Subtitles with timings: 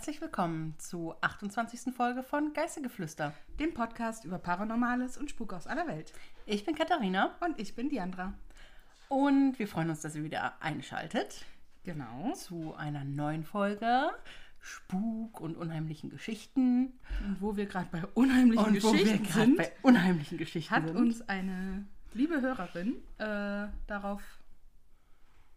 [0.00, 1.94] Herzlich willkommen zur 28.
[1.94, 3.34] Folge von Geistergeflüster.
[3.58, 6.14] dem Podcast über Paranormales und Spuk aus aller Welt.
[6.46, 8.32] Ich bin Katharina Und ich bin Diandra.
[9.10, 11.44] und wir freuen uns, dass ihr wieder einschaltet
[11.84, 12.32] Genau.
[12.32, 14.08] zu einer neuen Folge
[14.60, 16.98] Spuk und unheimlichen Geschichten.
[17.26, 20.74] Und wo wir gerade bei unheimlichen Und wo wir Geschichten gerade sind, bei unheimlichen Geschichten
[20.74, 20.96] hat sind.
[20.96, 24.22] uns eine liebe Hörerin äh, darauf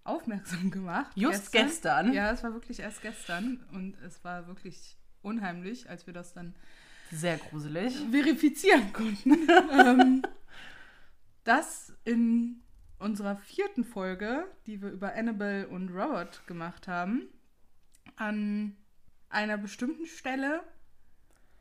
[0.03, 1.11] aufmerksam gemacht.
[1.15, 2.13] Just gestern.
[2.13, 3.63] Ja, es war wirklich erst gestern.
[3.71, 6.55] Und es war wirklich unheimlich, als wir das dann
[7.11, 7.95] sehr gruselig.
[8.11, 9.47] verifizieren konnten.
[9.71, 10.23] ähm,
[11.43, 12.61] dass in
[12.99, 17.27] unserer vierten Folge, die wir über Annabelle und Robert gemacht haben,
[18.15, 18.75] an
[19.29, 20.63] einer bestimmten Stelle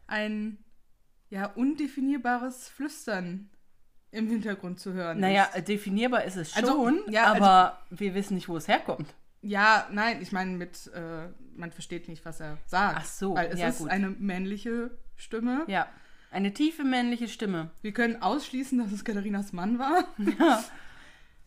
[0.06, 0.58] ein
[1.30, 3.50] ja undefinierbares Flüstern
[4.12, 5.66] im Hintergrund zu hören Naja, ist.
[5.68, 9.12] definierbar ist es schon, Also, ja, aber wir wissen nicht, wo es herkommt.
[9.40, 12.98] Ja, nein, ich meine mit, äh, man versteht nicht, was er sagt.
[13.00, 13.88] Ach so, Weil es ja, ist gut.
[13.90, 15.64] eine männliche Stimme.
[15.66, 15.88] Ja,
[16.30, 17.70] eine tiefe männliche Stimme.
[17.82, 20.04] Wir können ausschließen, dass es Katharinas Mann war.
[20.38, 20.62] Ja.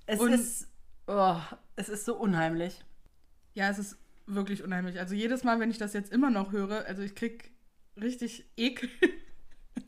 [0.08, 0.68] Es Und- ist,
[1.08, 1.38] oh,
[1.76, 2.84] es ist so unheimlich.
[3.54, 5.00] Ja, es ist wirklich unheimlich.
[5.00, 7.52] Also jedes Mal, wenn ich das jetzt immer noch höre, also ich krieg
[8.00, 8.90] richtig Ekel.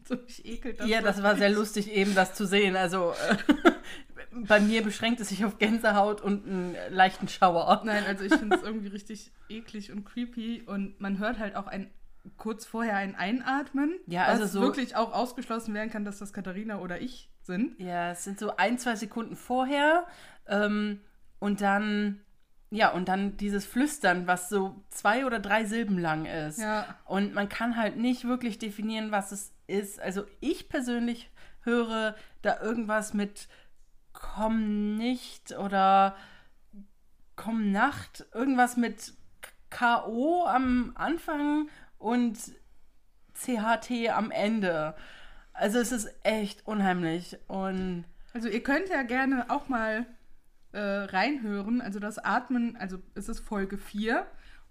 [0.08, 0.88] So mich ekelt das.
[0.88, 2.76] ja, das war sehr lustig, eben das zu sehen.
[2.76, 3.72] Also äh,
[4.48, 7.82] bei mir beschränkt es sich auf Gänsehaut und einen leichten Schauer.
[7.86, 11.68] Nein, also ich finde es irgendwie richtig eklig und creepy und man hört halt auch
[11.68, 11.90] ein
[12.36, 16.34] kurz vorher ein Einatmen, Ja, also was so- wirklich auch ausgeschlossen werden kann, dass das
[16.34, 17.80] Katharina oder ich sind.
[17.80, 20.06] Ja, es sind so ein, zwei Sekunden vorher
[20.48, 21.00] ähm,
[21.40, 22.20] und dann,
[22.70, 26.60] ja, und dann dieses Flüstern, was so zwei oder drei Silben lang ist.
[26.60, 26.98] Ja.
[27.06, 30.00] Und man kann halt nicht wirklich definieren, was es ist.
[30.00, 31.30] Also ich persönlich
[31.62, 33.48] höre da irgendwas mit
[34.14, 36.16] komm nicht oder
[37.36, 39.14] komm Nacht, irgendwas mit
[39.70, 40.46] K.O.
[40.46, 41.70] am Anfang
[42.00, 42.38] und
[43.34, 44.96] CHT am Ende.
[45.54, 50.06] Also es ist echt unheimlich und Also ihr könnt ja gerne auch mal
[50.72, 51.82] äh, reinhören.
[51.82, 54.26] Also das Atmen, also es ist Folge 4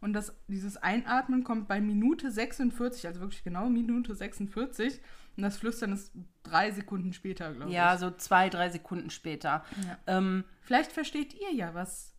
[0.07, 5.01] und das, dieses Einatmen kommt bei Minute 46, also wirklich genau Minute 46.
[5.37, 6.13] Und das Flüstern ist
[6.45, 7.99] drei Sekunden später, glaube ja, ich.
[7.99, 9.65] so zwei, drei Sekunden später.
[9.85, 10.19] Ja.
[10.19, 12.15] Ähm, Vielleicht versteht ihr ja, was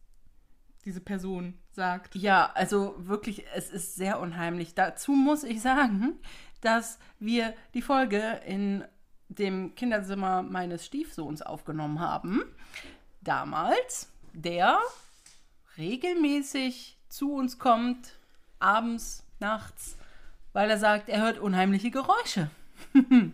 [0.83, 2.15] diese Person sagt.
[2.15, 4.75] Ja, also wirklich, es ist sehr unheimlich.
[4.75, 6.19] Dazu muss ich sagen,
[6.59, 8.83] dass wir die Folge in
[9.29, 12.43] dem Kinderzimmer meines Stiefsohns aufgenommen haben.
[13.21, 14.77] Damals, der
[15.77, 18.13] regelmäßig zu uns kommt,
[18.59, 19.97] abends, nachts,
[20.53, 22.49] weil er sagt, er hört unheimliche Geräusche.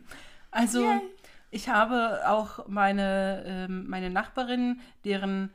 [0.52, 1.02] also, Yay.
[1.52, 5.50] ich habe auch meine, ähm, meine Nachbarin, deren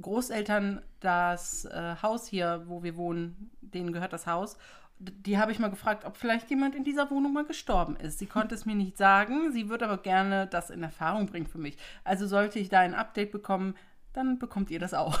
[0.00, 4.56] Großeltern das äh, Haus hier, wo wir wohnen, denen gehört das Haus.
[4.98, 8.20] Die habe ich mal gefragt, ob vielleicht jemand in dieser Wohnung mal gestorben ist.
[8.20, 9.50] Sie konnte es mir nicht sagen.
[9.50, 11.76] Sie würde aber gerne das in Erfahrung bringen für mich.
[12.04, 13.74] Also sollte ich da ein Update bekommen,
[14.12, 15.18] dann bekommt ihr das auch.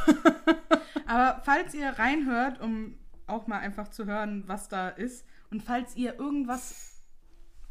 [1.06, 5.96] Aber falls ihr reinhört, um auch mal einfach zu hören, was da ist, und falls
[5.96, 6.92] ihr irgendwas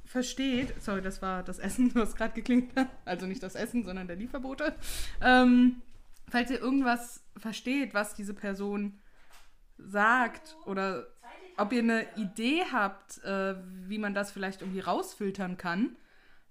[0.05, 4.07] versteht, sorry, das war das Essen, was gerade geklingelt hat, also nicht das Essen, sondern
[4.07, 4.75] der Lieferbote,
[5.21, 5.81] ähm,
[6.29, 8.99] falls ihr irgendwas versteht, was diese Person
[9.77, 11.07] sagt oder
[11.57, 13.55] ob ihr eine Idee habt, äh,
[13.87, 15.95] wie man das vielleicht irgendwie rausfiltern kann,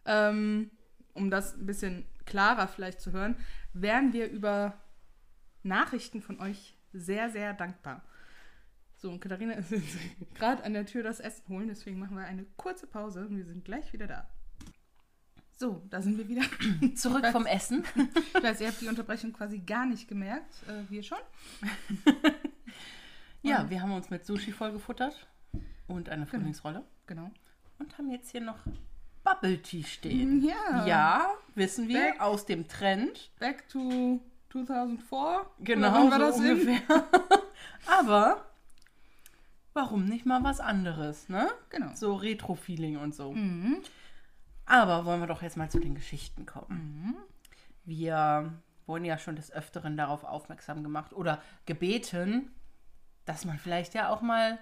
[0.05, 0.71] ähm,
[1.15, 3.37] um das ein bisschen klarer vielleicht zu hören,
[3.73, 4.79] wären wir über
[5.63, 8.03] Nachrichten von euch sehr, sehr dankbar.
[8.97, 9.97] So, und Katharina ist jetzt
[10.35, 13.45] gerade an der Tür das Essen holen, deswegen machen wir eine kurze Pause und wir
[13.45, 14.29] sind gleich wieder da.
[15.53, 16.43] So, da sind wir wieder.
[16.95, 17.85] Zurück vom Essen.
[18.35, 20.55] Ich weiß, ihr habt die Unterbrechung quasi gar nicht gemerkt.
[20.69, 21.19] Äh, wir schon.
[23.43, 25.27] Ja, wir haben uns mit Sushi vollgefuttert
[25.87, 27.31] und eine Frühlingsrolle Genau.
[27.79, 28.59] und haben jetzt hier noch
[29.33, 30.43] Bubble Tea stehen.
[30.43, 30.87] Ja.
[30.87, 33.31] Ja, wissen wir, Back- aus dem Trend.
[33.39, 34.21] Back to
[34.53, 35.47] 2004.
[35.61, 36.81] Genau, Oder wann so das ungefähr.
[37.87, 38.45] Aber
[39.73, 41.49] warum nicht mal was anderes, ne?
[41.71, 41.91] Genau.
[41.95, 43.33] So Retro-Feeling und so.
[43.33, 43.79] Mhm.
[44.67, 47.17] Aber wollen wir doch jetzt mal zu den Geschichten kommen.
[47.85, 48.53] Wir
[48.87, 52.51] wurden ja schon des Öfteren darauf aufmerksam gemacht oder gebeten,
[53.25, 54.59] dass man vielleicht ja auch mal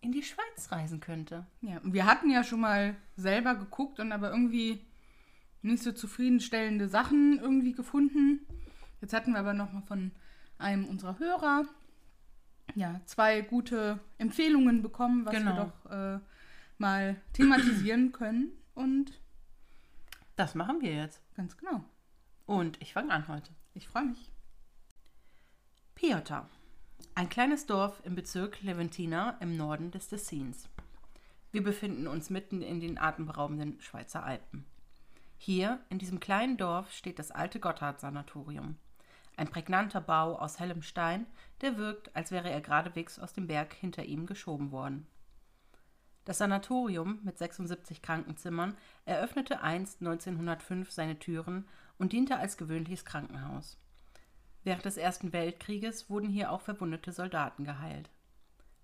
[0.00, 1.46] in die Schweiz reisen könnte.
[1.60, 4.84] Ja, und wir hatten ja schon mal selber geguckt und aber irgendwie
[5.62, 8.46] nicht so zufriedenstellende Sachen irgendwie gefunden.
[9.00, 10.12] Jetzt hatten wir aber noch mal von
[10.58, 11.64] einem unserer Hörer
[12.74, 15.56] ja, zwei gute Empfehlungen bekommen, was Genau.
[15.56, 16.20] wir doch äh,
[16.78, 18.52] mal thematisieren können.
[18.74, 19.20] Und
[20.36, 21.20] Das machen wir jetzt.
[21.34, 21.82] ganz genau.
[22.46, 23.50] Und ich fange an heute.
[23.74, 24.30] Ich freue mich.
[25.94, 26.48] Piotr.
[27.18, 30.68] Ein kleines Dorf im Bezirk Leventina im Norden des Tessins.
[31.50, 34.64] Wir befinden uns mitten in den atemberaubenden Schweizer Alpen.
[35.36, 38.76] Hier, in diesem kleinen Dorf, steht das alte Gotthard-Sanatorium.
[39.36, 41.26] Ein prägnanter Bau aus hellem Stein,
[41.60, 45.08] der wirkt, als wäre er geradewegs aus dem Berg hinter ihm geschoben worden.
[46.24, 48.76] Das Sanatorium mit 76 Krankenzimmern
[49.06, 51.66] eröffnete einst 1905 seine Türen
[51.98, 53.76] und diente als gewöhnliches Krankenhaus.
[54.64, 58.10] Während des Ersten Weltkrieges wurden hier auch verwundete Soldaten geheilt.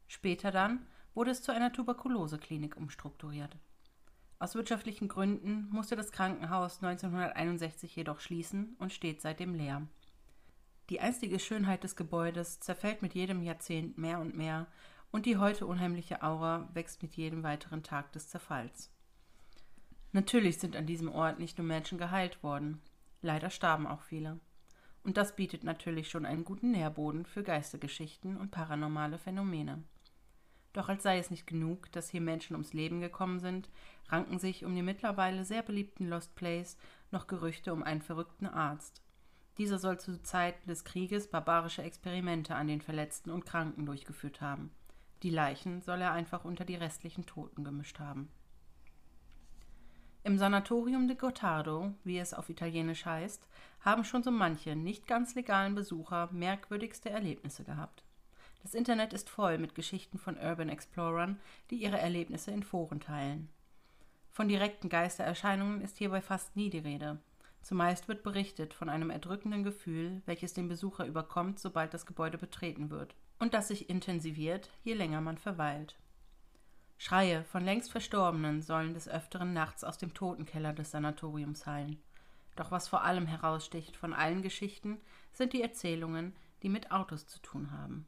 [0.06, 3.56] Später dann wurde es zu einer Tuberkuloseklinik umstrukturiert.
[4.38, 9.87] Aus wirtschaftlichen Gründen musste das Krankenhaus 1961 jedoch schließen und steht seitdem leer.
[10.91, 14.67] Die einstige Schönheit des Gebäudes zerfällt mit jedem Jahrzehnt mehr und mehr
[15.12, 18.91] und die heute unheimliche Aura wächst mit jedem weiteren Tag des Zerfalls.
[20.12, 22.82] Natürlich sind an diesem Ort nicht nur Menschen geheilt worden,
[23.23, 24.38] leider starben auch viele.
[25.05, 29.83] Und das bietet natürlich schon einen guten Nährboden für Geistergeschichten und paranormale Phänomene.
[30.73, 33.71] Doch als sei es nicht genug, dass hier Menschen ums Leben gekommen sind,
[34.09, 36.77] ranken sich um den mittlerweile sehr beliebten Lost Place
[37.12, 39.03] noch Gerüchte um einen verrückten Arzt.
[39.59, 44.73] Dieser soll zu Zeiten des Krieges barbarische Experimente an den Verletzten und Kranken durchgeführt haben.
[45.23, 48.31] Die Leichen soll er einfach unter die restlichen Toten gemischt haben.
[50.26, 53.47] Im Sanatorium de Gottardo, wie es auf Italienisch heißt,
[53.81, 58.05] haben schon so manche nicht ganz legalen Besucher merkwürdigste Erlebnisse gehabt.
[58.62, 61.38] Das Internet ist voll mit Geschichten von Urban Explorern,
[61.71, 63.50] die ihre Erlebnisse in Foren teilen.
[64.31, 67.19] Von direkten Geistererscheinungen ist hierbei fast nie die Rede.
[67.61, 72.88] Zumeist wird berichtet von einem erdrückenden Gefühl, welches den Besucher überkommt, sobald das Gebäude betreten
[72.88, 75.99] wird, und das sich intensiviert, je länger man verweilt.
[76.96, 82.00] Schreie von längst Verstorbenen sollen des Öfteren nachts aus dem Totenkeller des Sanatoriums hallen.
[82.56, 85.00] Doch was vor allem heraussticht von allen Geschichten,
[85.32, 88.06] sind die Erzählungen, die mit Autos zu tun haben.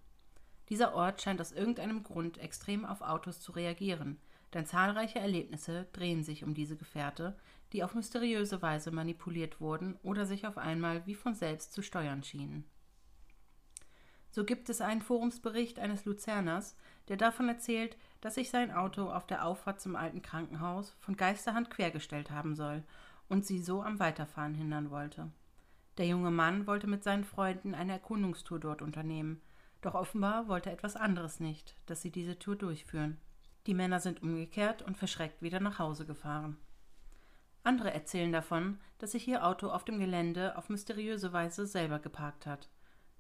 [0.69, 4.19] Dieser Ort scheint aus irgendeinem Grund extrem auf Autos zu reagieren,
[4.55, 7.37] denn zahlreiche Erlebnisse drehen sich um diese Gefährte,
[7.73, 12.23] die auf mysteriöse Weise manipuliert wurden oder sich auf einmal wie von selbst zu steuern
[12.23, 12.65] schienen.
[14.31, 16.77] So gibt es einen Forumsbericht eines Luzerners,
[17.09, 21.71] der davon erzählt, dass sich sein Auto auf der Auffahrt zum alten Krankenhaus von Geisterhand
[21.71, 22.83] quergestellt haben soll
[23.29, 25.31] und sie so am Weiterfahren hindern wollte.
[25.99, 29.41] Der junge Mann wollte mit seinen Freunden eine Erkundungstour dort unternehmen,
[29.81, 33.19] doch offenbar wollte etwas anderes nicht, dass sie diese Tour durchführen.
[33.67, 36.57] Die Männer sind umgekehrt und verschreckt wieder nach Hause gefahren.
[37.63, 42.47] Andere erzählen davon, dass sich ihr Auto auf dem Gelände auf mysteriöse Weise selber geparkt
[42.47, 42.69] hat.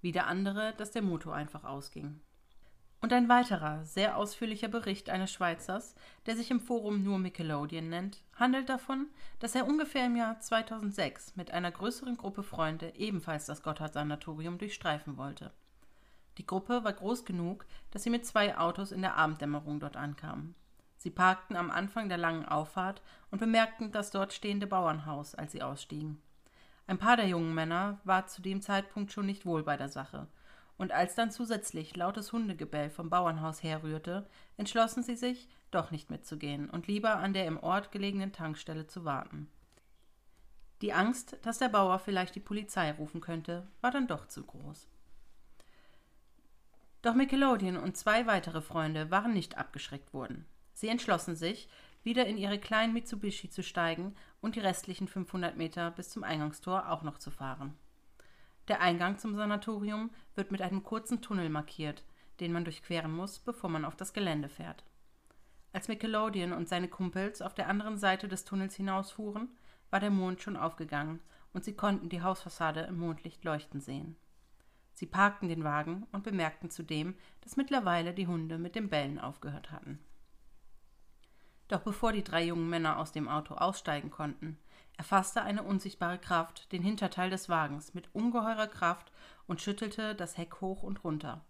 [0.02, 2.20] Wieder andere, dass der Motor einfach ausging.
[3.00, 5.94] Und ein weiterer, sehr ausführlicher Bericht eines Schweizers,
[6.24, 9.08] der sich im Forum nur Nickelodeon nennt, handelt davon,
[9.38, 15.16] dass er ungefähr im Jahr 2006 mit einer größeren Gruppe Freunde ebenfalls das Gotthard-Sanatorium durchstreifen
[15.16, 15.52] wollte.
[16.38, 20.54] Die Gruppe war groß genug, dass sie mit zwei Autos in der Abenddämmerung dort ankamen.
[20.96, 25.62] Sie parkten am Anfang der langen Auffahrt und bemerkten das dort stehende Bauernhaus, als sie
[25.62, 26.20] ausstiegen.
[26.86, 30.26] Ein paar der jungen Männer war zu dem Zeitpunkt schon nicht wohl bei der Sache,
[30.78, 36.70] und als dann zusätzlich lautes Hundegebell vom Bauernhaus herrührte, entschlossen sie sich, doch nicht mitzugehen
[36.70, 39.48] und lieber an der im Ort gelegenen Tankstelle zu warten.
[40.82, 44.88] Die Angst, dass der Bauer vielleicht die Polizei rufen könnte, war dann doch zu groß.
[47.00, 50.44] Doch Nickelodeon und zwei weitere Freunde waren nicht abgeschreckt worden.
[50.74, 51.68] Sie entschlossen sich,
[52.02, 56.90] wieder in ihre kleinen Mitsubishi zu steigen und die restlichen 500 Meter bis zum Eingangstor
[56.90, 57.76] auch noch zu fahren.
[58.68, 62.02] Der Eingang zum Sanatorium wird mit einem kurzen Tunnel markiert,
[62.40, 64.84] den man durchqueren muss, bevor man auf das Gelände fährt.
[65.72, 69.50] Als Nickelodeon und seine Kumpels auf der anderen Seite des Tunnels hinausfuhren,
[69.90, 71.20] war der Mond schon aufgegangen
[71.52, 74.16] und sie konnten die Hausfassade im Mondlicht leuchten sehen.
[74.94, 79.70] Sie parkten den Wagen und bemerkten zudem, dass mittlerweile die Hunde mit dem Bellen aufgehört
[79.70, 79.98] hatten.
[81.68, 84.58] Doch bevor die drei jungen Männer aus dem Auto aussteigen konnten,
[84.96, 89.12] erfasste eine unsichtbare Kraft den Hinterteil des Wagens mit ungeheurer Kraft
[89.46, 91.44] und schüttelte das Heck hoch und runter.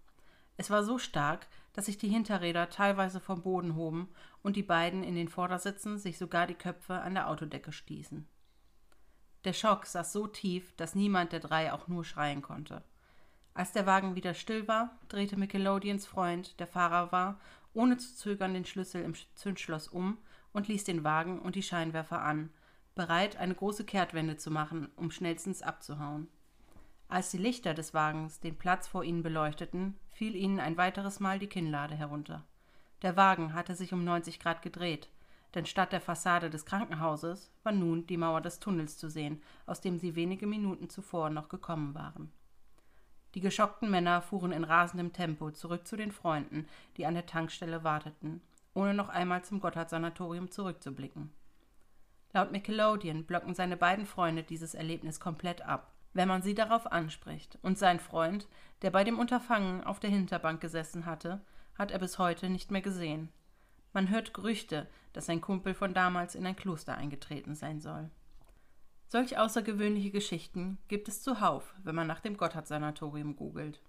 [0.56, 4.08] Es war so stark, dass sich die Hinterräder teilweise vom Boden hoben
[4.42, 8.26] und die beiden in den Vordersitzen sich sogar die Köpfe an der Autodecke stießen.
[9.44, 12.82] Der Schock saß so tief, dass niemand der drei auch nur schreien konnte.
[13.54, 17.40] Als der Wagen wieder still war, drehte Nickelodeons Freund, der Fahrer war,
[17.72, 20.18] ohne zu zögern den Schlüssel im Zündschloss um
[20.52, 22.50] und ließ den Wagen und die Scheinwerfer an,
[22.96, 26.26] bereit, eine große Kehrtwende zu machen, um schnellstens abzuhauen.
[27.08, 31.38] Als die Lichter des Wagens den Platz vor ihnen beleuchteten, fiel ihnen ein weiteres Mal
[31.38, 32.42] die Kinnlade herunter.
[33.02, 35.08] Der Wagen hatte sich um 90 Grad gedreht,
[35.54, 39.80] denn statt der Fassade des Krankenhauses war nun die Mauer des Tunnels zu sehen, aus
[39.80, 42.32] dem sie wenige Minuten zuvor noch gekommen waren.
[43.34, 47.84] Die geschockten Männer fuhren in rasendem Tempo zurück zu den Freunden, die an der Tankstelle
[47.84, 48.40] warteten,
[48.74, 51.30] ohne noch einmal zum Gotthard-Sanatorium zurückzublicken.
[52.32, 57.58] Laut Nickelodeon blocken seine beiden Freunde dieses Erlebnis komplett ab, wenn man sie darauf anspricht,
[57.62, 58.48] und sein Freund,
[58.82, 61.40] der bei dem Unterfangen auf der Hinterbank gesessen hatte,
[61.76, 63.30] hat er bis heute nicht mehr gesehen.
[63.92, 68.10] Man hört Gerüchte, dass sein Kumpel von damals in ein Kloster eingetreten sein soll.
[69.08, 73.80] Solch außergewöhnliche Geschichten gibt es zuhauf, wenn man nach dem Gotthard-Sanatorium googelt.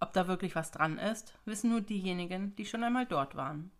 [0.00, 3.70] Ob da wirklich was dran ist, wissen nur diejenigen, die schon einmal dort waren.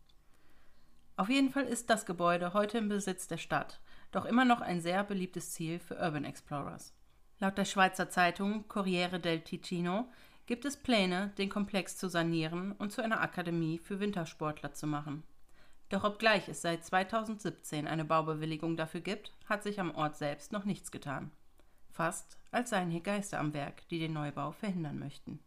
[1.19, 3.81] Auf jeden Fall ist das Gebäude heute im Besitz der Stadt,
[4.13, 6.95] doch immer noch ein sehr beliebtes Ziel für Urban Explorers.
[7.41, 10.09] Laut der Schweizer Zeitung Corriere del Ticino
[10.47, 15.25] gibt es Pläne, den Komplex zu sanieren und zu einer Akademie für Wintersportler zu machen.
[15.89, 20.65] Doch obgleich es seit 2017 eine Baubewilligung dafür gibt, hat sich am Ort selbst noch
[20.65, 21.33] nichts getan.
[21.91, 25.41] Fast als seien hier Geister am Werk, die den Neubau verhindern möchten.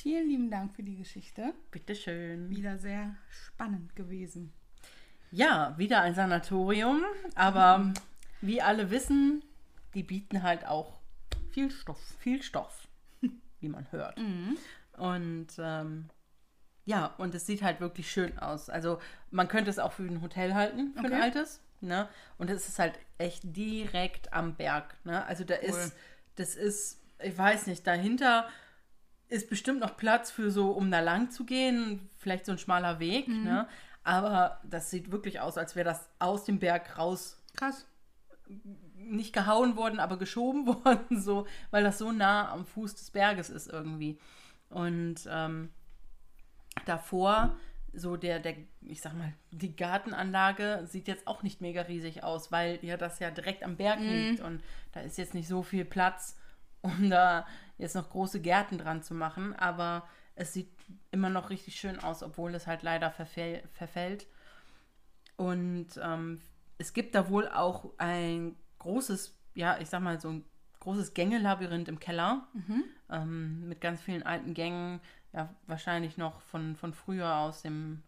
[0.00, 1.54] Vielen lieben Dank für die Geschichte.
[1.70, 2.48] Bitteschön.
[2.50, 4.52] Wieder sehr spannend gewesen.
[5.30, 7.02] Ja, wieder ein Sanatorium,
[7.34, 7.92] aber
[8.40, 9.44] wie alle wissen,
[9.94, 10.98] die bieten halt auch
[11.50, 12.00] Viel Stoff.
[12.20, 12.86] viel Stoff,
[13.60, 14.18] wie man hört.
[14.96, 16.08] Und ähm,
[16.84, 18.70] ja, und es sieht halt wirklich schön aus.
[18.70, 19.00] Also
[19.30, 21.14] man könnte es auch für ein Hotel halten, für Okay.
[21.14, 21.60] ein altes.
[21.80, 22.08] Ne?
[22.38, 24.96] Und es ist halt echt direkt am Berg.
[25.04, 25.24] Ne?
[25.26, 25.94] Also da ist,
[26.36, 28.48] das ist, ich weiß nicht, dahinter
[29.28, 32.98] ist bestimmt noch Platz für so, um da lang zu gehen, vielleicht so ein schmaler
[32.98, 33.28] Weg.
[33.28, 33.68] Ne?
[34.02, 37.86] Aber das sieht wirklich aus, als wäre das aus dem Berg raus Krass.
[38.96, 43.50] nicht gehauen worden, aber geschoben worden, so, weil das so nah am Fuß des Berges
[43.50, 44.18] ist irgendwie.
[44.70, 45.70] Und ähm,
[46.86, 47.56] davor,
[47.92, 52.50] so der, der, ich sag mal, die Gartenanlage sieht jetzt auch nicht mega riesig aus,
[52.52, 55.84] weil ja das ja direkt am Berg liegt und da ist jetzt nicht so viel
[55.84, 56.36] Platz,
[56.82, 60.70] um da jetzt noch große Gärten dran zu machen, aber es sieht
[61.10, 64.26] immer noch richtig schön aus, obwohl es halt leider verfäll verfällt.
[65.36, 66.40] Und ähm,
[66.78, 70.44] es gibt da wohl auch ein großes, ja, ich sag mal, so ein
[70.80, 72.46] großes Gängelabyrinth im Keller
[73.10, 75.00] ähm, mit ganz vielen alten Gängen,
[75.32, 78.02] ja, wahrscheinlich noch von, von früher aus dem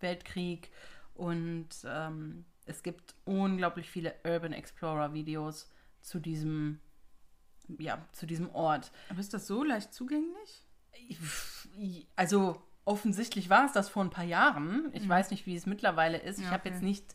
[0.00, 0.70] Weltkrieg.
[1.14, 6.80] Und ähm, es gibt unglaublich viele Urban Explorer Videos zu diesem,
[7.78, 8.90] ja, zu diesem Ort.
[9.10, 10.64] Aber ist das so leicht zugänglich?
[12.16, 14.90] Also offensichtlich war es das vor ein paar Jahren.
[14.92, 16.38] Ich weiß nicht, wie es mittlerweile ist.
[16.38, 16.70] Ich Ja, habe okay.
[16.70, 17.14] jetzt nicht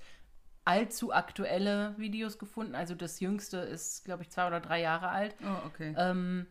[0.65, 2.75] allzu aktuelle Videos gefunden.
[2.75, 5.35] Also das jüngste ist, glaube ich, zwei oder drei Jahre alt.
[5.43, 5.95] Oh, okay.
[5.97, 6.47] Ähm,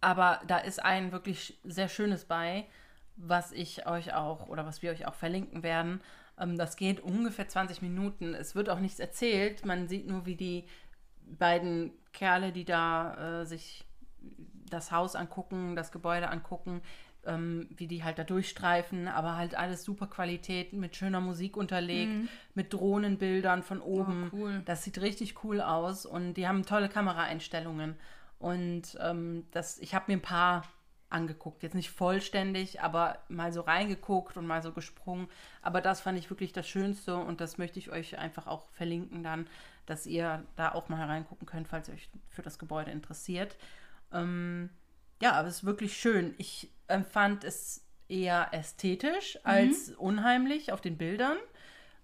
[0.00, 2.66] aber da ist ein wirklich sehr schönes bei,
[3.16, 6.00] was ich euch auch oder was wir euch auch verlinken werden.
[6.38, 8.34] Ähm, das geht ungefähr 20 Minuten.
[8.34, 9.64] Es wird auch nichts erzählt.
[9.64, 10.68] Man sieht nur, wie die
[11.38, 13.84] beiden Kerle, die da äh, sich
[14.70, 16.82] das Haus angucken, das Gebäude angucken,
[17.24, 22.12] ähm, wie die halt da durchstreifen, aber halt alles super Qualität, mit schöner Musik unterlegt,
[22.54, 24.30] mit Drohnenbildern von oben.
[24.32, 24.62] Oh, cool.
[24.64, 27.96] Das sieht richtig cool aus und die haben tolle Kameraeinstellungen.
[28.38, 30.62] Und ähm, das, ich habe mir ein paar
[31.10, 31.62] angeguckt.
[31.62, 35.28] Jetzt nicht vollständig, aber mal so reingeguckt und mal so gesprungen.
[35.62, 39.22] Aber das fand ich wirklich das Schönste und das möchte ich euch einfach auch verlinken
[39.22, 39.46] dann,
[39.86, 43.56] dass ihr da auch mal reingucken könnt, falls ihr euch für das Gebäude interessiert.
[44.12, 44.70] Ähm,
[45.20, 46.34] ja, aber es ist wirklich schön.
[46.38, 51.36] Ich empfand es eher ästhetisch als unheimlich auf den Bildern.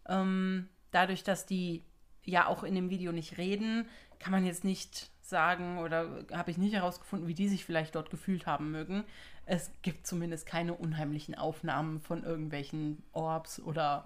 [0.06, 1.84] Ähm, dadurch, dass die
[2.25, 6.59] ja auch in dem Video nicht reden, kann man jetzt nicht sagen oder habe ich
[6.59, 9.04] nicht herausgefunden, wie die sich vielleicht dort gefühlt haben mögen.
[9.47, 14.04] Es gibt zumindest keine unheimlichen Aufnahmen von irgendwelchen Orbs oder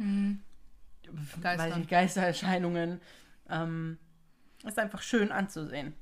[1.41, 1.83] Geistern.
[1.83, 3.01] ich, Geistererscheinungen.
[3.49, 3.99] Ähm,
[4.65, 5.95] ist einfach schön anzusehen.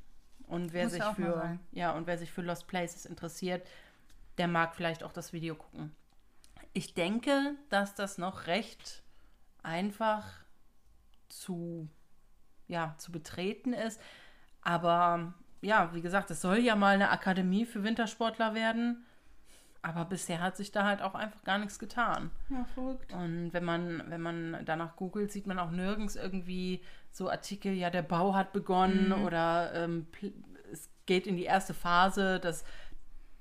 [0.46, 3.66] Und wer Muss sich für ja und wer sich für Lost Places interessiert,
[4.38, 5.94] der mag vielleicht auch das Video gucken.
[6.72, 9.02] Ich denke, dass das noch recht
[9.62, 10.26] einfach
[11.28, 11.88] zu
[12.68, 14.00] ja zu betreten ist,
[14.66, 19.06] aber ja, wie gesagt, es soll ja mal eine Akademie für Wintersportler werden,
[19.80, 22.32] aber bisher hat sich da halt auch einfach gar nichts getan.
[22.48, 23.12] Ja, verrückt.
[23.12, 26.82] Und wenn man, wenn man danach googelt, sieht man auch nirgends irgendwie
[27.12, 30.08] so Artikel, ja, der Bau hat begonnen oder ähm,
[30.72, 32.64] es geht in die erste Phase, dass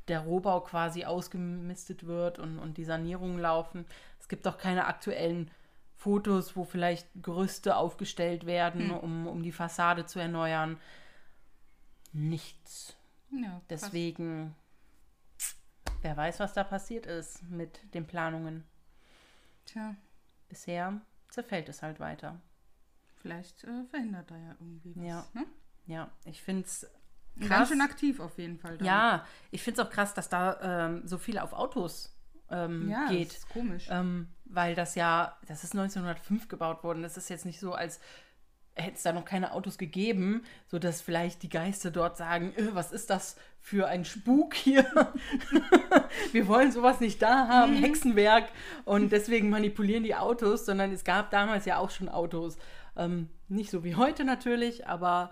[0.07, 3.85] der Rohbau quasi ausgemistet wird und, und die Sanierungen laufen.
[4.19, 5.49] Es gibt auch keine aktuellen
[5.95, 10.77] Fotos, wo vielleicht Gerüste aufgestellt werden, um, um die Fassade zu erneuern.
[12.15, 12.95] Nichts.
[13.29, 13.61] Ja.
[13.69, 14.55] Deswegen,
[16.01, 18.63] wer weiß, was da passiert ist mit den Planungen.
[19.65, 19.95] Tja,
[20.47, 22.39] Bisher zerfällt es halt weiter.
[23.21, 25.03] vielleicht äh, verhindert da ja irgendwie was.
[25.05, 25.25] Ja.
[25.33, 25.45] Ne?
[25.87, 26.89] Ja, ich finde es
[27.37, 27.69] Ganz krass.
[27.69, 28.77] schön aktiv auf jeden Fall.
[28.77, 28.87] dann.
[28.87, 32.15] Ja, ich finde es auch krass, dass da ähm, so viel auf Autos
[32.49, 33.31] ähm, ja geht.
[33.31, 33.87] Das ist komisch.
[33.89, 37.03] Ähm, weil das ja, das ist 1905 gebaut worden.
[37.03, 37.99] Das ist jetzt nicht so, als
[38.75, 42.91] hätte es da noch keine Autos gegeben, sodass vielleicht die Geister dort sagen, äh, was
[42.91, 44.85] ist das für ein Spuk hier?
[46.31, 48.49] Wir wollen sowas nicht da haben, Hexenwerk.
[48.83, 52.57] Und deswegen manipulieren die Autos, sondern es gab damals ja auch schon Autos.
[52.97, 55.31] Ähm, nicht so wie heute natürlich, aber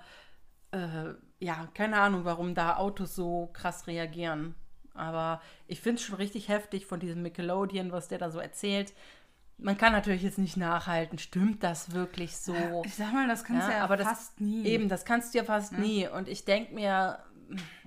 [0.71, 4.55] äh, ja, keine Ahnung, warum da Autos so krass reagieren.
[4.93, 8.93] Aber ich finde es schon richtig heftig von diesem Nickelodeon, was der da so erzählt.
[9.57, 12.55] Man kann natürlich jetzt nicht nachhalten, stimmt das wirklich so?
[12.85, 14.65] ich sag mal, das kannst du ja, aber das- fast nie.
[14.65, 16.07] Eben, das kannst du ja fast nie.
[16.07, 17.19] Und ich denke mir,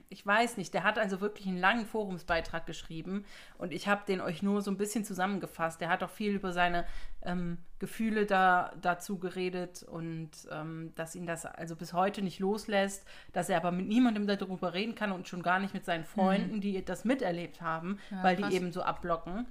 [0.08, 3.24] ich weiß nicht, der hat also wirklich einen langen Forumsbeitrag geschrieben
[3.58, 5.80] und ich habe den euch nur so ein bisschen zusammengefasst.
[5.80, 6.86] Der hat auch viel über seine
[7.22, 13.04] ähm, Gefühle da, dazu geredet und ähm, dass ihn das also bis heute nicht loslässt,
[13.32, 16.60] dass er aber mit niemandem darüber reden kann und schon gar nicht mit seinen Freunden,
[16.60, 18.48] die das miterlebt haben, Ja, weil krass.
[18.50, 19.46] die eben so abblocken.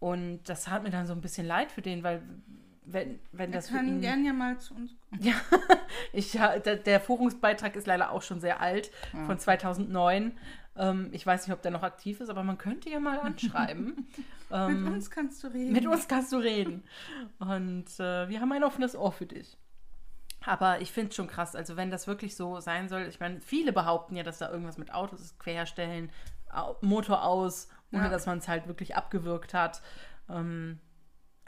[0.00, 2.22] Und das hat mir dann so ein bisschen leid für den, weil
[2.84, 5.22] wenn, wenn Wir das können ihn gern ja mal zu uns kommen.
[5.22, 5.34] ja,
[6.12, 8.90] ich, ja, der, Forumsbeitrag ist leider auch schon sehr alt,
[9.26, 10.38] von 2009.
[10.76, 14.06] Ähm, ich weiß nicht, ob der noch aktiv ist, aber man könnte ja mal anschreiben.
[14.50, 15.72] ähm, Mit uns kannst du reden.
[15.72, 16.84] mit uns kannst du reden.
[17.38, 19.56] Und äh, wir haben ein offenes Ohr für dich.
[20.46, 23.40] Aber ich finde es schon krass, also wenn das wirklich so sein soll, ich meine,
[23.40, 26.10] viele behaupten ja, dass da irgendwas mit Autos ist, querstellen,
[26.80, 28.08] Motor aus, ohne Ja.
[28.08, 29.82] dass man es halt wirklich abgewürgt hat.
[30.28, 30.78] Ähm,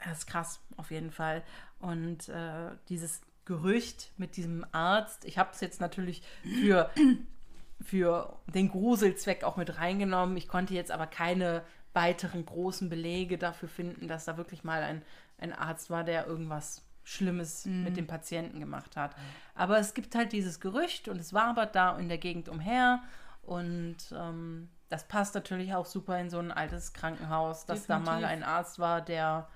[0.03, 1.43] das ist krass, auf jeden Fall.
[1.79, 6.89] Und äh, dieses Gerücht mit diesem Arzt, ich habe es jetzt natürlich für,
[7.81, 10.37] für den Gruselzweck auch mit reingenommen.
[10.37, 15.01] Ich konnte jetzt aber keine weiteren großen Belege dafür finden, dass da wirklich mal ein,
[15.37, 19.15] ein Arzt war, der irgendwas Schlimmes mit dem Patienten gemacht hat.
[19.55, 23.01] Aber es gibt halt dieses Gerücht und es wabert da in der Gegend umher.
[23.41, 28.19] Und ähm, das passt natürlich auch super in so ein altes Krankenhaus, dass da mal
[28.21, 28.29] Definitiv.
[28.29, 29.47] ein Arzt war, der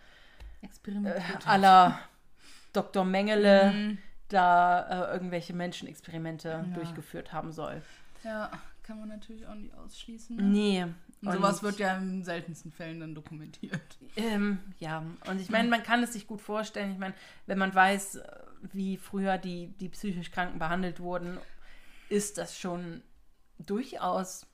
[0.61, 1.47] Experimentiert.
[1.47, 1.99] äh, la
[2.73, 3.05] Dr.
[3.05, 3.97] Mengele Mhm.
[4.29, 6.61] da äh, irgendwelche Menschenexperimente Ja.
[6.75, 7.81] durchgeführt haben soll.
[8.23, 8.49] Ja,
[8.83, 10.35] kann man natürlich auch nicht ausschließen.
[10.35, 10.43] Ne?
[10.43, 10.83] Nee.
[11.21, 13.97] Und sowas wird ja in seltensten Fällen dann dokumentiert.
[14.15, 16.91] Ähm, ja, und ich meine, man kann es sich gut vorstellen.
[16.91, 17.13] Ich meine,
[17.47, 18.19] wenn man weiß,
[18.73, 21.37] wie früher die, die psychisch Kranken behandelt wurden,
[22.09, 23.01] ist das schon
[23.59, 24.45] durchaus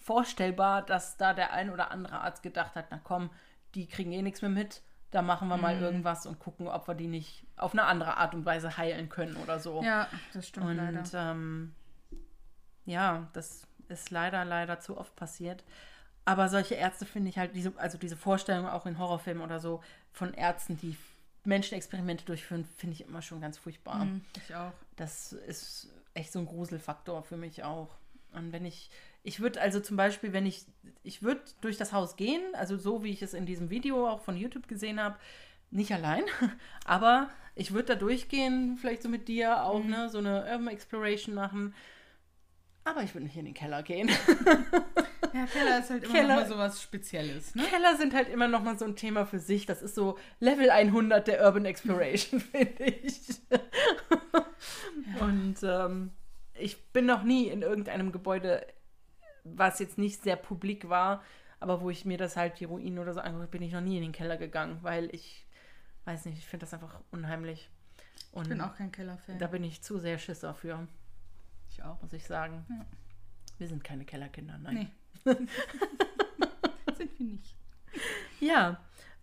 [0.00, 3.30] vorstellbar, dass da der ein oder andere Arzt gedacht hat, na komm,
[3.74, 6.94] die kriegen eh nichts mehr mit, da machen wir mal irgendwas und gucken, ob wir
[6.94, 9.82] die nicht auf eine andere Art und Weise heilen können oder so.
[9.82, 11.30] Ja, das stimmt Und leider.
[11.30, 11.74] ähm,
[12.86, 15.64] ja, das ist leider, leider zu oft passiert.
[16.24, 19.82] Aber solche Ärzte finde ich halt, diese, also diese Vorstellung auch in Horrorfilmen oder so
[20.12, 20.96] von Ärzten, die
[21.44, 24.04] Menschenexperimente durchführen, finde ich immer schon ganz furchtbar.
[24.04, 24.72] Mhm, ich auch.
[24.96, 27.88] Das ist echt so ein Gruselfaktor für mich auch.
[28.32, 28.90] Und wenn ich,
[29.22, 30.64] ich würde also zum Beispiel, wenn ich,
[31.02, 34.20] ich würde durch das Haus gehen, also so wie ich es in diesem Video auch
[34.22, 35.16] von YouTube gesehen habe,
[35.70, 36.24] nicht allein,
[36.84, 41.34] aber ich würde da durchgehen, vielleicht so mit dir auch, ne, so eine Urban Exploration
[41.34, 41.74] machen.
[42.84, 44.10] Aber ich würde nicht in den Keller gehen.
[45.34, 47.62] Ja, Keller ist halt immer Keller- noch mal sowas Spezielles, ne?
[47.62, 49.64] Keller sind halt immer noch mal so ein Thema für sich.
[49.64, 53.18] Das ist so Level 100 der Urban Exploration, finde ich.
[55.20, 56.10] Und ähm,
[56.54, 58.66] ich bin noch nie in irgendeinem Gebäude,
[59.44, 61.22] was jetzt nicht sehr publik war,
[61.60, 63.80] aber wo ich mir das halt die Ruinen oder so angeguckt habe, bin ich noch
[63.80, 65.46] nie in den Keller gegangen, weil ich
[66.04, 67.70] weiß nicht, ich finde das einfach unheimlich.
[68.32, 69.38] Und Ich bin auch kein Keller-Fan.
[69.38, 70.86] da bin ich zu sehr Schisser für,
[71.68, 72.00] ich auch.
[72.02, 72.64] muss ich sagen.
[72.68, 72.86] Ja.
[73.58, 74.90] Wir sind keine Kellerkinder, nein.
[75.24, 75.34] Nee.
[76.96, 77.56] Sind wir nicht.
[78.40, 78.80] Ja,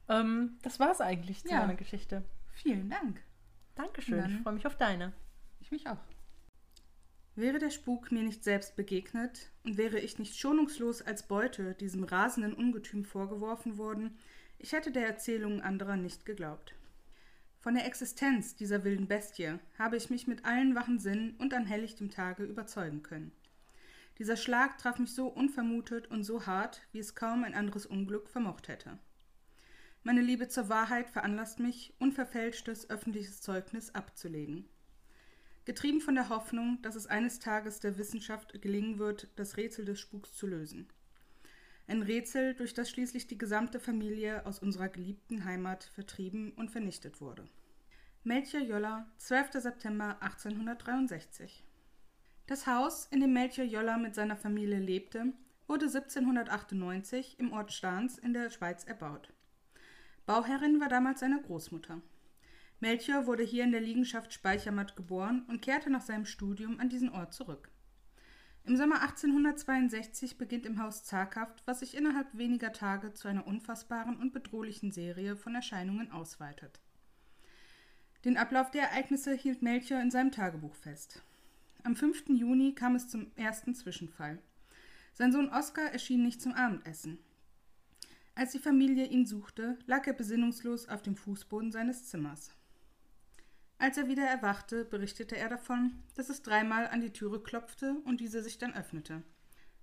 [0.08, 1.60] ähm, das war's eigentlich zu Ja.
[1.62, 2.24] meiner Geschichte.
[2.54, 3.22] Vielen Dank.
[3.76, 5.14] Dankeschön, Dann- ich freue mich auf deine.
[5.60, 5.98] Ich mich auch.
[7.40, 12.04] Wäre der Spuk mir nicht selbst begegnet und wäre ich nicht schonungslos als Beute diesem
[12.04, 14.18] rasenden Ungetüm vorgeworfen worden,
[14.58, 16.76] ich hätte der Erzählung anderer nicht geglaubt.
[17.62, 21.66] Von der Existenz dieser wilden Bestie habe ich mich mit allen wachen Sinnen und an
[21.66, 23.32] helllichtem Tage überzeugen können.
[24.18, 28.28] Dieser Schlag traf mich so unvermutet und so hart, wie es kaum ein anderes Unglück
[28.28, 29.00] vermocht hätte.
[30.04, 34.68] Meine Liebe zur Wahrheit veranlasst mich, unverfälschtes öffentliches Zeugnis abzulegen.
[35.70, 40.00] Getrieben von der Hoffnung, dass es eines Tages der Wissenschaft gelingen wird, das Rätsel des
[40.00, 40.88] Spuks zu lösen.
[41.86, 47.22] Ein Rätsel, durch das schließlich die gesamte Familie aus unserer geliebten Heimat vertrieben und vernichtet
[47.22, 47.48] wurde.
[48.24, 49.62] Melchior Jolla, 12.
[49.62, 51.64] September 1863.
[52.48, 55.34] Das Haus, in dem Melchior Jolla mit seiner Familie lebte,
[55.68, 59.32] wurde 1798 im Ort Stahns in der Schweiz erbaut.
[60.26, 62.02] Bauherrin war damals seine Großmutter.
[62.82, 67.10] Melchior wurde hier in der Liegenschaft Speichermatt geboren und kehrte nach seinem Studium an diesen
[67.10, 67.70] Ort zurück.
[68.64, 74.16] Im Sommer 1862 beginnt im Haus zaghaft, was sich innerhalb weniger Tage zu einer unfassbaren
[74.18, 76.80] und bedrohlichen Serie von Erscheinungen ausweitet.
[78.26, 81.24] Den Ablauf der Ereignisse hielt Melchior in seinem Tagebuch fest.
[81.84, 82.30] Am 5.
[82.30, 84.40] Juni kam es zum ersten Zwischenfall.
[85.14, 87.18] Sein Sohn Oskar erschien nicht zum Abendessen.
[88.36, 92.52] Als die Familie ihn suchte, lag er besinnungslos auf dem Fußboden seines Zimmers.
[93.82, 98.20] Als er wieder erwachte, berichtete er davon, dass es dreimal an die Türe klopfte und
[98.20, 99.24] diese sich dann öffnete.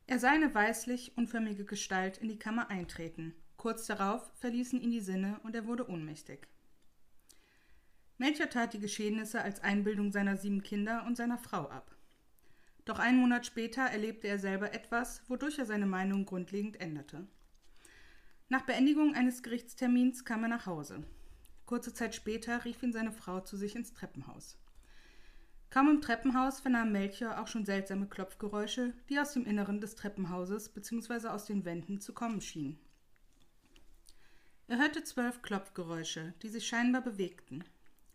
[0.06, 3.35] Er sah eine weißlich unförmige Gestalt in die Kammer eintreten.
[3.56, 6.46] Kurz darauf verließen ihn die Sinne und er wurde ohnmächtig.
[8.18, 11.96] Melchior tat die Geschehnisse als Einbildung seiner sieben Kinder und seiner Frau ab.
[12.85, 17.26] Doch einen Monat später erlebte er selber etwas, wodurch er seine Meinung grundlegend änderte.
[18.48, 21.02] Nach Beendigung eines Gerichtstermins kam er nach Hause.
[21.66, 24.57] Kurze Zeit später rief ihn seine Frau zu sich ins Treppenhaus.
[25.70, 30.68] Kaum im Treppenhaus vernahm Melchior auch schon seltsame Klopfgeräusche, die aus dem Inneren des Treppenhauses
[30.68, 31.29] bzw.
[31.29, 32.79] aus den Wänden zu kommen schienen.
[34.68, 37.64] Er hörte zwölf Klopfgeräusche, die sich scheinbar bewegten.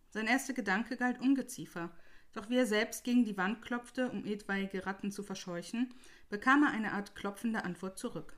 [0.10, 1.92] Sein erster Gedanke galt Ungeziefer,
[2.34, 5.94] doch wie er selbst gegen die Wand klopfte, um etwaige Ratten zu verscheuchen,
[6.30, 8.38] bekam er eine Art klopfende Antwort zurück.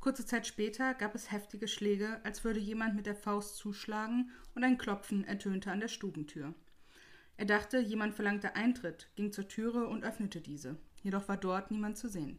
[0.00, 4.64] Kurze Zeit später gab es heftige Schläge, als würde jemand mit der Faust zuschlagen, und
[4.64, 6.54] ein Klopfen ertönte an der Stubentür.
[7.36, 10.76] Er dachte, jemand verlangte Eintritt, ging zur Türe und öffnete diese.
[11.02, 12.38] Jedoch war dort niemand zu sehen.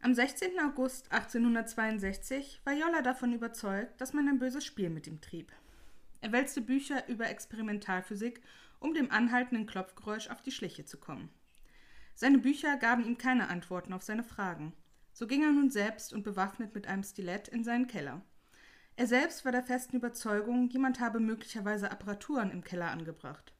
[0.00, 0.58] Am 16.
[0.58, 5.52] August 1862 war Jolla davon überzeugt, dass man ein böses Spiel mit ihm trieb.
[6.20, 8.42] Er wälzte Bücher über Experimentalphysik,
[8.80, 11.30] um dem anhaltenden Klopfgeräusch auf die Schliche zu kommen.
[12.14, 14.72] Seine Bücher gaben ihm keine Antworten auf seine Fragen.
[15.12, 18.22] So ging er nun selbst und bewaffnet mit einem Stilett in seinen Keller.
[18.96, 23.54] Er selbst war der festen Überzeugung, jemand habe möglicherweise Apparaturen im Keller angebracht.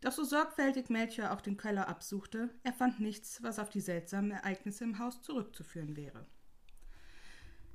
[0.00, 4.32] Doch so sorgfältig Melchior auch den Keller absuchte, er fand nichts, was auf die seltsamen
[4.32, 6.26] Ereignisse im Haus zurückzuführen wäre.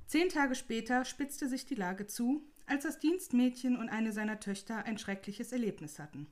[0.08, 4.84] Zehn Tage später spitzte sich die Lage zu, als das Dienstmädchen und eine seiner Töchter
[4.86, 6.28] ein schreckliches Erlebnis hatten.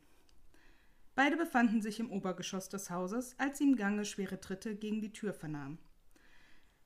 [1.16, 5.14] Beide befanden sich im Obergeschoss des Hauses, als sie im Gange schwere Tritte gegen die
[5.14, 5.78] Tür vernahmen.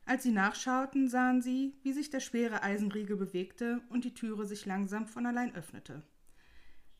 [0.10, 4.66] Als sie nachschauten, sahen sie, wie sich der schwere Eisenriegel bewegte und die Türe sich
[4.66, 6.02] langsam von allein öffnete.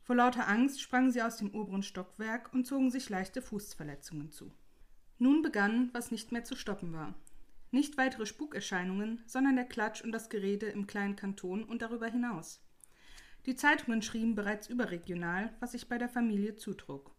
[0.04, 4.52] Vor lauter Angst sprangen sie aus dem oberen Stockwerk und zogen sich leichte Fußverletzungen zu.
[5.18, 7.16] Nun begann, was nicht mehr zu stoppen war.
[7.72, 12.62] Nicht weitere Spukerscheinungen, sondern der Klatsch und das Gerede im kleinen Kanton und darüber hinaus.
[13.48, 17.10] Die Zeitungen schrieben bereits überregional, was sich bei der Familie zutrug.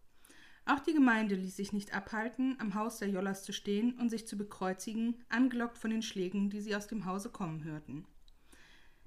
[0.65, 4.27] Auch die Gemeinde ließ sich nicht abhalten, am Haus der Jollas zu stehen und sich
[4.27, 8.05] zu bekreuzigen, angelockt von den Schlägen, die sie aus dem Hause kommen hörten.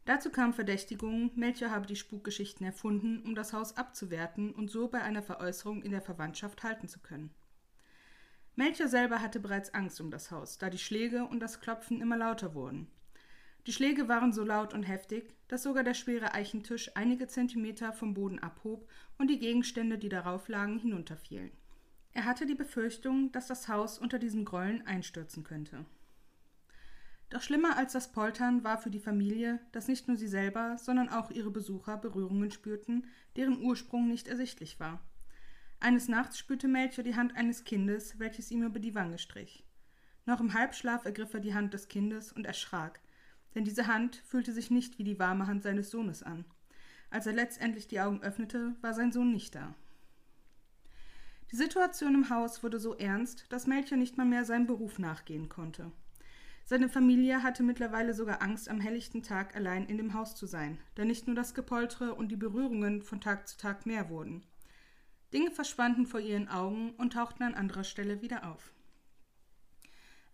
[0.04, 5.00] Dazu kamen Verdächtigungen, Melchior habe die Spukgeschichten erfunden, um das Haus abzuwerten und so bei
[5.00, 7.30] einer Veräußerung in der Verwandtschaft halten zu können.
[8.56, 12.16] Melchior selber hatte bereits Angst um das Haus, da die Schläge und das Klopfen immer
[12.16, 12.88] lauter wurden.
[13.66, 18.12] Die Schläge waren so laut und heftig, dass sogar der schwere Eichentisch einige Zentimeter vom
[18.12, 21.50] Boden abhob und die Gegenstände, die darauf lagen, hinunterfielen.
[22.12, 25.84] Er hatte die Befürchtung, dass das Haus unter diesem Grollen einstürzen könnte.
[27.30, 31.08] Doch schlimmer als das Poltern war für die Familie, dass nicht nur sie selber, sondern
[31.08, 35.00] auch ihre Besucher Berührungen spürten, deren Ursprung nicht ersichtlich war.
[35.80, 39.64] Eines Nachts spürte Melchior die Hand eines Kindes, welches ihm über die Wange strich.
[40.26, 43.00] Noch im Halbschlaf ergriff er die Hand des Kindes und erschrak,
[43.54, 46.44] denn diese Hand fühlte sich nicht wie die warme Hand seines Sohnes an.
[47.10, 49.74] Als er letztendlich die Augen öffnete, war sein Sohn nicht da.
[51.52, 55.48] Die Situation im Haus wurde so ernst, dass Melchior nicht mal mehr seinem Beruf nachgehen
[55.48, 55.92] konnte.
[56.64, 60.78] Seine Familie hatte mittlerweile sogar Angst, am helllichten Tag allein in dem Haus zu sein,
[60.96, 64.42] da nicht nur das Gepoltere und die Berührungen von Tag zu Tag mehr wurden.
[65.32, 68.73] Dinge verschwanden vor ihren Augen und tauchten an anderer Stelle wieder auf.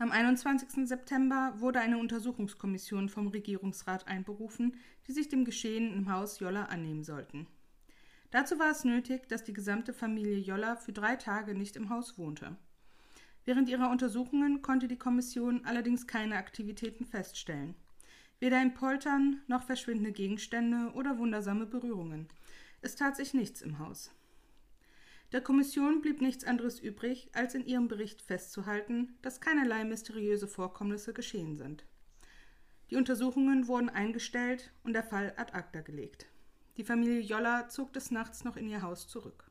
[0.00, 0.88] Am 21.
[0.88, 4.74] September wurde eine Untersuchungskommission vom Regierungsrat einberufen,
[5.06, 7.46] die sich dem Geschehen im Haus Jolla annehmen sollten.
[8.30, 12.16] Dazu war es nötig, dass die gesamte Familie Jolla für drei Tage nicht im Haus
[12.16, 12.56] wohnte.
[13.44, 17.74] Während ihrer Untersuchungen konnte die Kommission allerdings keine Aktivitäten feststellen.
[18.38, 22.26] Weder ein Poltern noch verschwindende Gegenstände oder wundersame Berührungen.
[22.80, 24.10] Es tat sich nichts im Haus.
[25.32, 31.12] Der Kommission blieb nichts anderes übrig, als in ihrem Bericht festzuhalten, dass keinerlei mysteriöse Vorkommnisse
[31.12, 31.84] geschehen sind.
[32.90, 36.26] Die Untersuchungen wurden eingestellt und der Fall ad acta gelegt.
[36.76, 39.50] Die Familie Jolla zog des Nachts noch in ihr Haus zurück.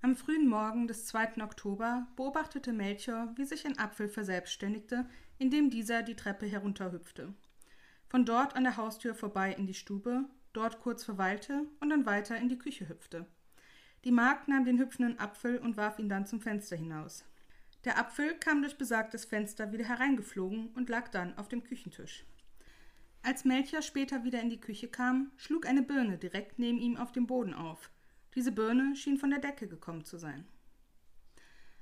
[0.00, 1.42] Am frühen Morgen des 2.
[1.42, 5.06] Oktober beobachtete Melchior, wie sich ein Apfel verselbstständigte,
[5.38, 7.34] indem dieser die Treppe herunterhüpfte.
[8.08, 12.36] Von dort an der Haustür vorbei in die Stube, dort kurz verweilte und dann weiter
[12.36, 13.26] in die Küche hüpfte.
[14.06, 17.24] Die Magd nahm den hüpfenden Apfel und warf ihn dann zum Fenster hinaus.
[17.84, 22.24] Der Apfel kam durch besagtes Fenster wieder hereingeflogen und lag dann auf dem Küchentisch.
[23.24, 27.10] Als Melchior später wieder in die Küche kam, schlug eine Birne direkt neben ihm auf
[27.10, 27.90] dem Boden auf.
[28.36, 30.46] Diese Birne schien von der Decke gekommen zu sein.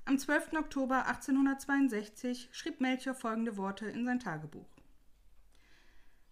[0.06, 0.54] Am 12.
[0.54, 4.73] Oktober 1862 schrieb Melchior folgende Worte in sein Tagebuch.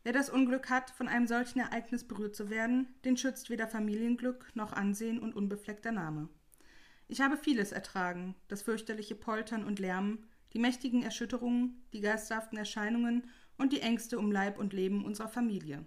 [0.05, 4.51] Wer das Unglück hat, von einem solchen Ereignis berührt zu werden, den schützt weder Familienglück
[4.55, 6.29] noch Ansehen und unbefleckter Name.
[7.07, 13.31] Ich habe vieles ertragen, das fürchterliche Poltern und Lärmen, die mächtigen Erschütterungen, die geisterhaften Erscheinungen
[13.59, 15.85] und die Ängste um Leib und Leben unserer Familie.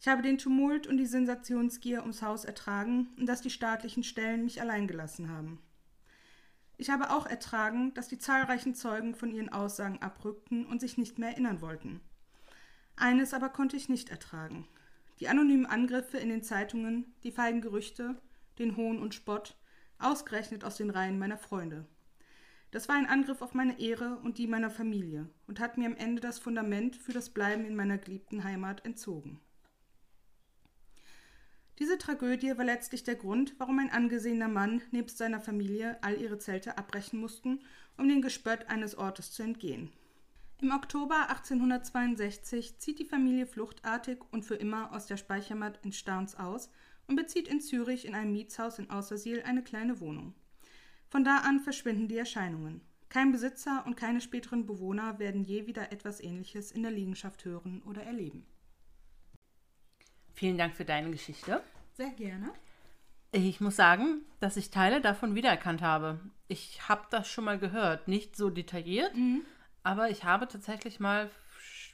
[0.00, 4.44] Ich habe den Tumult und die Sensationsgier ums Haus ertragen und dass die staatlichen Stellen
[4.44, 5.60] mich allein gelassen haben.
[6.76, 11.18] Ich habe auch ertragen, dass die zahlreichen Zeugen von ihren Aussagen abrückten und sich nicht
[11.18, 12.00] mehr erinnern wollten.
[12.98, 14.66] Eines aber konnte ich nicht ertragen.
[15.20, 18.20] Die anonymen Angriffe in den Zeitungen, die feigen Gerüchte,
[18.58, 19.56] den Hohn und Spott,
[19.98, 21.86] ausgerechnet aus den Reihen meiner Freunde.
[22.72, 25.96] Das war ein Angriff auf meine Ehre und die meiner Familie und hat mir am
[25.96, 29.40] Ende das Fundament für das Bleiben in meiner geliebten Heimat entzogen.
[31.78, 36.38] Diese Tragödie war letztlich der Grund, warum ein angesehener Mann nebst seiner Familie all ihre
[36.38, 37.60] Zelte abbrechen mussten,
[37.96, 39.92] um den Gespött eines Ortes zu entgehen.
[40.60, 46.34] Im Oktober 1862 zieht die Familie fluchtartig und für immer aus der Speichermatt in Starns
[46.34, 46.70] aus
[47.06, 50.34] und bezieht in Zürich in einem Mietshaus in Außersiel eine kleine Wohnung.
[51.08, 52.80] Von da an verschwinden die Erscheinungen.
[53.08, 57.80] Kein Besitzer und keine späteren Bewohner werden je wieder etwas Ähnliches in der Liegenschaft hören
[57.86, 58.44] oder erleben.
[60.34, 61.62] Vielen Dank für deine Geschichte.
[61.94, 62.52] Sehr gerne.
[63.30, 66.18] Ich muss sagen, dass ich Teile davon wiedererkannt habe.
[66.48, 69.42] Ich habe das schon mal gehört, nicht so detailliert, Mhm.
[69.88, 71.30] Aber ich habe tatsächlich mal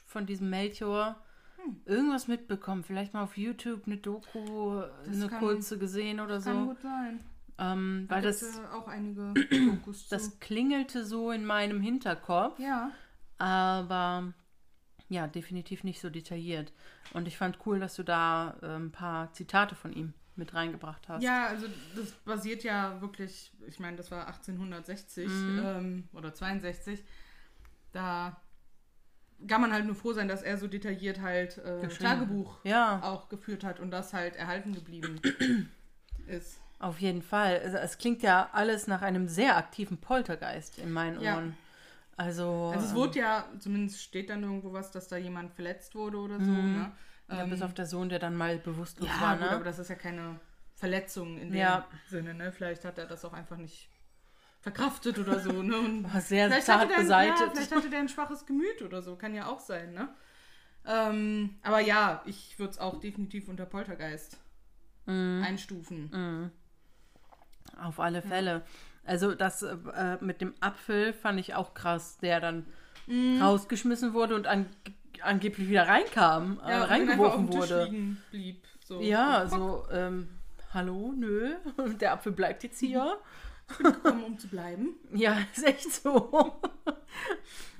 [0.06, 1.16] von diesem Melchior
[1.56, 1.76] Hm.
[1.86, 2.82] irgendwas mitbekommen.
[2.84, 6.66] Vielleicht mal auf YouTube eine Doku, Das eine kann- kurze gesehen oder Kann so.
[6.66, 7.20] gut sein.
[7.58, 9.32] Ähm, Da weil das, auch einige
[9.84, 10.14] Dokus zu.
[10.14, 12.58] das klingelte so in meinem Hinterkopf.
[12.58, 12.90] ja.
[13.38, 14.32] Aber
[15.08, 16.72] ja, definitiv nicht so detailliert.
[17.12, 21.08] Und ich fand cool, dass du da äh, ein paar Zitate von ihm mit reingebracht
[21.08, 21.22] hast.
[21.22, 25.62] Ja, also das basiert ja wirklich, ich meine, das war 1860 Mhm.
[25.64, 27.04] ähm, oder 62.
[27.94, 28.36] Da
[29.48, 31.86] kann man halt nur froh sein, dass er so detailliert halt äh.
[31.88, 35.20] Tagebuch Ja, auch geführt hat und das halt erhalten geblieben
[36.26, 36.58] ist.
[36.78, 37.60] auf jeden Fall.
[37.60, 41.36] Also, es klingt ja alles nach einem sehr aktiven Poltergeist in meinen Ja.
[41.36, 41.56] Ohren.
[42.16, 45.94] Also, Also es ähm, wurde ja, zumindest steht dann irgendwo was, dass da jemand verletzt
[45.94, 46.50] wurde oder so.
[46.50, 46.72] Mhm.
[46.74, 46.92] Ne?
[47.28, 49.50] ja, Ähm, bis auf der Sohn, der dann mal bewusstlos ja, war, gut, ne?
[49.50, 50.38] aber das ist ja keine
[50.74, 51.82] Verletzung in dem.
[52.08, 52.34] Sinne.
[52.34, 52.52] Ne?
[52.52, 53.88] Vielleicht hat er das auch einfach nicht
[54.64, 55.62] verkraftet oder so.
[55.62, 55.78] Ne?
[55.78, 57.38] Und War sehr Vielleicht zart hatte, der, beseitet.
[57.40, 60.08] Ja, vielleicht hatte der ein schwaches Gemüt oder so, kann ja auch sein, ne?
[60.86, 64.38] Ähm, aber ja, ich würde es auch definitiv unter Poltergeist
[65.06, 65.42] Mhm.
[65.44, 66.10] einstufen.
[66.12, 66.50] Mhm.
[67.80, 68.62] Auf alle Fälle.
[69.04, 72.66] Also das äh, mit dem Apfel fand ich auch krass, der dann
[73.06, 73.40] Mhm.
[73.42, 74.64] rausgeschmissen wurde und an,
[75.20, 77.90] angeblich wieder reinkam, äh, Ja, einfach reingeworfen wurde.
[78.30, 78.64] blieb.
[78.82, 79.00] So.
[79.02, 80.28] Ja, so, ähm,
[80.72, 81.54] hallo, nö,
[82.00, 83.18] der Apfel bleibt jetzt hier.
[83.78, 84.94] Gekommen, um zu bleiben.
[85.12, 86.60] Ja, ist echt so.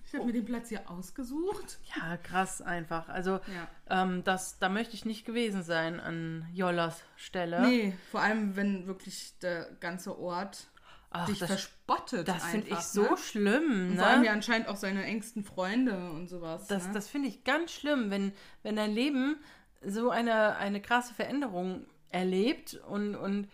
[0.07, 1.79] Ich habe mir den Platz hier ausgesucht.
[1.97, 3.09] Ja, krass einfach.
[3.09, 3.41] Also,
[3.89, 4.03] Ja.
[4.03, 7.61] ähm, das, da möchte ich nicht gewesen sein an Jollas Stelle.
[7.67, 10.69] Nee, vor allem, wenn wirklich der ganze Ort
[11.11, 12.29] Ach, dich das verspottet.
[12.29, 13.17] das finde ich einfach, so ne?
[13.17, 13.63] schlimm.
[13.71, 13.97] Und Ne?
[13.99, 16.67] vor allem ja anscheinend auch seine engsten Freunde und sowas.
[16.69, 16.95] Das, ne?
[16.95, 19.37] das finde ich ganz schlimm, wenn, wenn dein Leben
[19.85, 23.49] so eine, eine krasse Veränderung erlebt und, und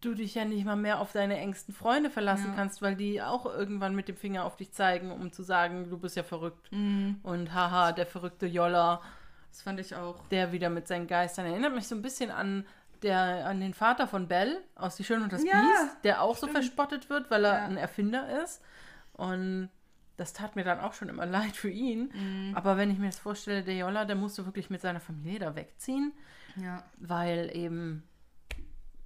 [0.00, 2.54] du dich ja nicht mal mehr auf deine engsten Freunde verlassen Ja.
[2.56, 5.98] kannst, weil die auch irgendwann mit dem Finger auf dich zeigen, um zu sagen, du
[5.98, 6.70] bist ja verrückt.
[6.72, 9.00] Mhm, Und haha, der verrückte Jolla,
[9.50, 10.26] das fand ich auch.
[10.28, 12.64] der wieder mit seinen Geistern erinnert mich so ein bisschen an
[13.02, 16.36] der an den Vater von Belle aus Die Schöne und das Ja, Biest, der auch
[16.36, 16.52] so stimmt.
[16.52, 17.64] verspottet wird, weil er Ja.
[17.64, 18.62] ein Erfinder ist.
[19.14, 19.70] Und
[20.18, 22.12] das tat mir dann auch schon immer leid für ihn.
[22.14, 22.54] Mhm.
[22.54, 25.56] Aber wenn ich mir das vorstelle, der Jolla, der musste wirklich mit seiner Familie da
[25.56, 26.12] wegziehen,
[26.56, 26.84] Ja.
[26.98, 28.02] weil eben,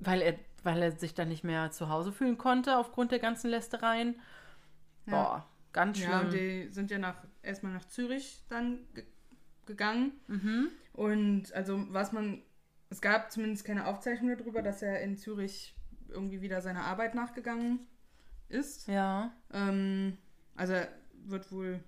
[0.01, 3.51] weil er, weil er sich dann nicht mehr zu Hause fühlen konnte aufgrund der ganzen
[3.51, 4.17] Lästereien.
[5.07, 5.13] Ja.
[5.13, 6.21] Boah, ganz Ja, schlimm.
[6.21, 9.05] und die sind ja nach, erstmal nach Zürich dann ge
[9.67, 10.13] gegangen.
[10.27, 10.69] mhm.
[10.93, 12.43] Und also was man,
[12.91, 15.75] es gab zumindest keine Aufzeichnung darüber, dass er in Zürich
[16.09, 17.87] irgendwie wieder seiner Arbeit nachgegangen
[18.49, 18.87] ist.
[18.89, 19.33] Ja.
[19.53, 20.19] Ähm,
[20.55, 20.89] also er
[21.25, 21.83] wird wohl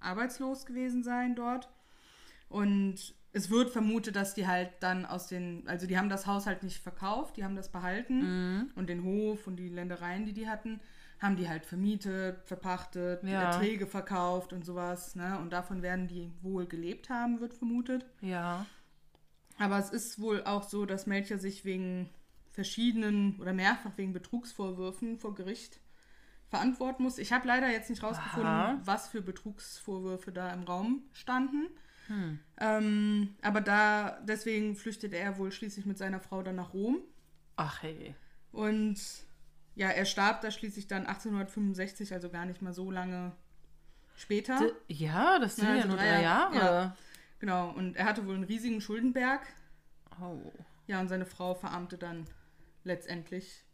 [0.00, 1.70] arbeitslos gewesen sein dort.
[2.48, 6.46] Und es wird vermutet, dass die halt dann aus den, also die haben das Haus
[6.46, 8.20] halt nicht verkauft, die haben das behalten.
[8.20, 8.70] Mhm.
[8.76, 10.80] Und den Hof und die Ländereien, die die hatten,
[11.20, 13.42] haben die halt vermietet, verpachtet, Ja.
[13.42, 15.16] Erträge verkauft und sowas.
[15.16, 15.38] Ne?
[15.38, 18.06] Und davon werden die wohl gelebt haben, wird vermutet.
[18.22, 18.64] Ja.
[19.58, 22.08] Aber es ist wohl auch so, dass Melcher sich wegen
[22.52, 25.78] verschiedenen oder mehrfach wegen Betrugsvorwürfen vor Gericht
[26.48, 27.18] verantworten muss.
[27.18, 28.80] Ich habe leider jetzt nicht rausgefunden, Aha.
[28.82, 31.66] was für Betrugsvorwürfe da im Raum standen.
[32.08, 32.38] Hm.
[32.58, 37.00] Ähm, aber da, deswegen flüchtet er wohl schließlich mit seiner Frau dann nach Rom.
[37.56, 38.14] Ach hey.
[38.52, 38.98] Und
[39.74, 43.32] ja, er starb da schließlich dann 1865, also gar nicht mal so lange
[44.16, 44.58] später.
[44.58, 46.96] D ja, das sind Ja, ja, also nur drei drei Jahre, Jahre.
[47.38, 49.42] Genau, und er hatte wohl einen riesigen Schuldenberg.
[50.20, 50.52] Oh.
[50.86, 52.24] Ja, und seine Frau verarmte dann
[52.84, 53.64] letztendlich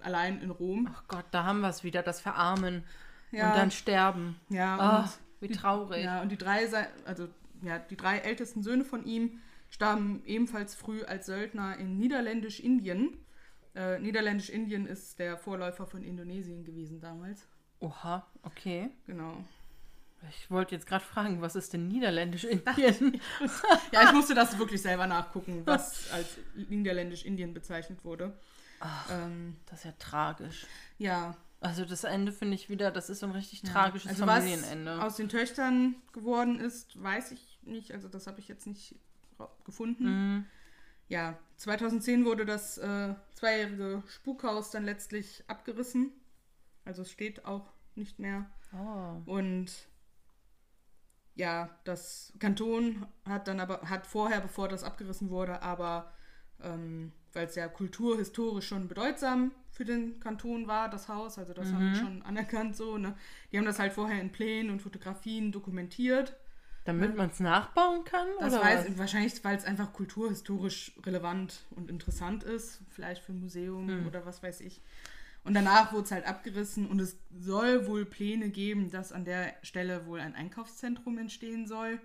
[0.00, 0.88] allein in Rom.
[0.90, 2.84] Ach Gott, da haben wir es wieder, das Verarmen
[3.30, 3.50] Ja.
[3.50, 4.40] und dann sterben.
[4.48, 5.04] Ja, Ach,
[5.40, 6.04] und wie traurig.
[6.04, 6.66] Ja, und die drei,
[7.04, 7.28] also
[7.62, 13.16] ja, die drei ältesten Söhne von ihm starben ebenfalls früh als Söldner in Niederländisch-Indien.
[13.74, 17.46] Äh, Niederländisch-Indien ist der Vorläufer von Indonesien gewesen damals.
[17.80, 18.90] Oha, okay.
[19.06, 19.42] Genau.
[20.30, 23.20] Ich wollte jetzt gerade fragen, was ist denn Niederländisch-Indien?
[23.92, 26.36] Ja, ich musste das wirklich selber nachgucken, was als
[26.68, 28.38] Niederländisch-Indien bezeichnet wurde.
[29.10, 30.66] Ähm, Das ist ja tragisch.
[30.98, 33.70] ja, Also das Ende finde ich wieder, das ist so ein richtig Ja.
[33.72, 34.98] tragisches also Familienende.
[34.98, 37.92] Was aus den Töchtern geworden ist, weiß ich nicht.
[37.92, 38.96] Also das habe ich jetzt nicht
[39.64, 40.04] gefunden.
[40.04, 40.44] Mhm.
[41.08, 46.12] Ja, 2010 wurde das äh, zweijährige Spukhaus dann letztlich abgerissen.
[46.84, 48.46] Also es steht auch nicht mehr.
[48.72, 49.30] Oh.
[49.30, 49.70] Und
[51.34, 56.12] ja, das Kanton hat dann aber, hat vorher, bevor das abgerissen wurde, aber
[56.62, 61.72] ähm, weil es ja kulturhistorisch schon bedeutsam für den Kanton war, das Haus, also das
[61.72, 63.16] haben die schon anerkannt so, ne?
[63.50, 66.36] Die haben das halt vorher in Plänen und Fotografien dokumentiert.
[66.84, 68.26] Damit man es nachbauen kann?
[68.40, 73.40] Das oder weiß, wahrscheinlich, weil es einfach kulturhistorisch relevant und interessant ist, vielleicht für ein
[73.40, 74.06] Museum Hm.
[74.06, 74.80] oder was weiß ich.
[75.44, 79.54] Und danach wurde es halt abgerissen und es soll wohl Pläne geben, dass an der
[79.62, 82.00] Stelle wohl ein Einkaufszentrum entstehen soll.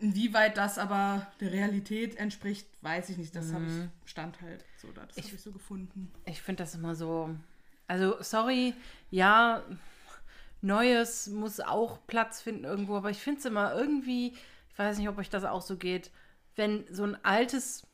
[0.00, 3.36] Inwieweit das aber der Realität entspricht, weiß ich nicht.
[3.36, 5.06] Das habe ich stand halt so da.
[5.06, 6.10] Das habe ich so gefunden.
[6.24, 7.30] Ich finde das immer so.
[7.86, 8.74] Also, sorry,
[9.10, 9.62] ja,
[10.62, 14.34] Neues muss auch Platz finden irgendwo, aber ich finde es immer irgendwie,
[14.70, 16.10] ich weiß nicht, ob euch das auch so geht,
[16.56, 17.86] wenn so ein altes,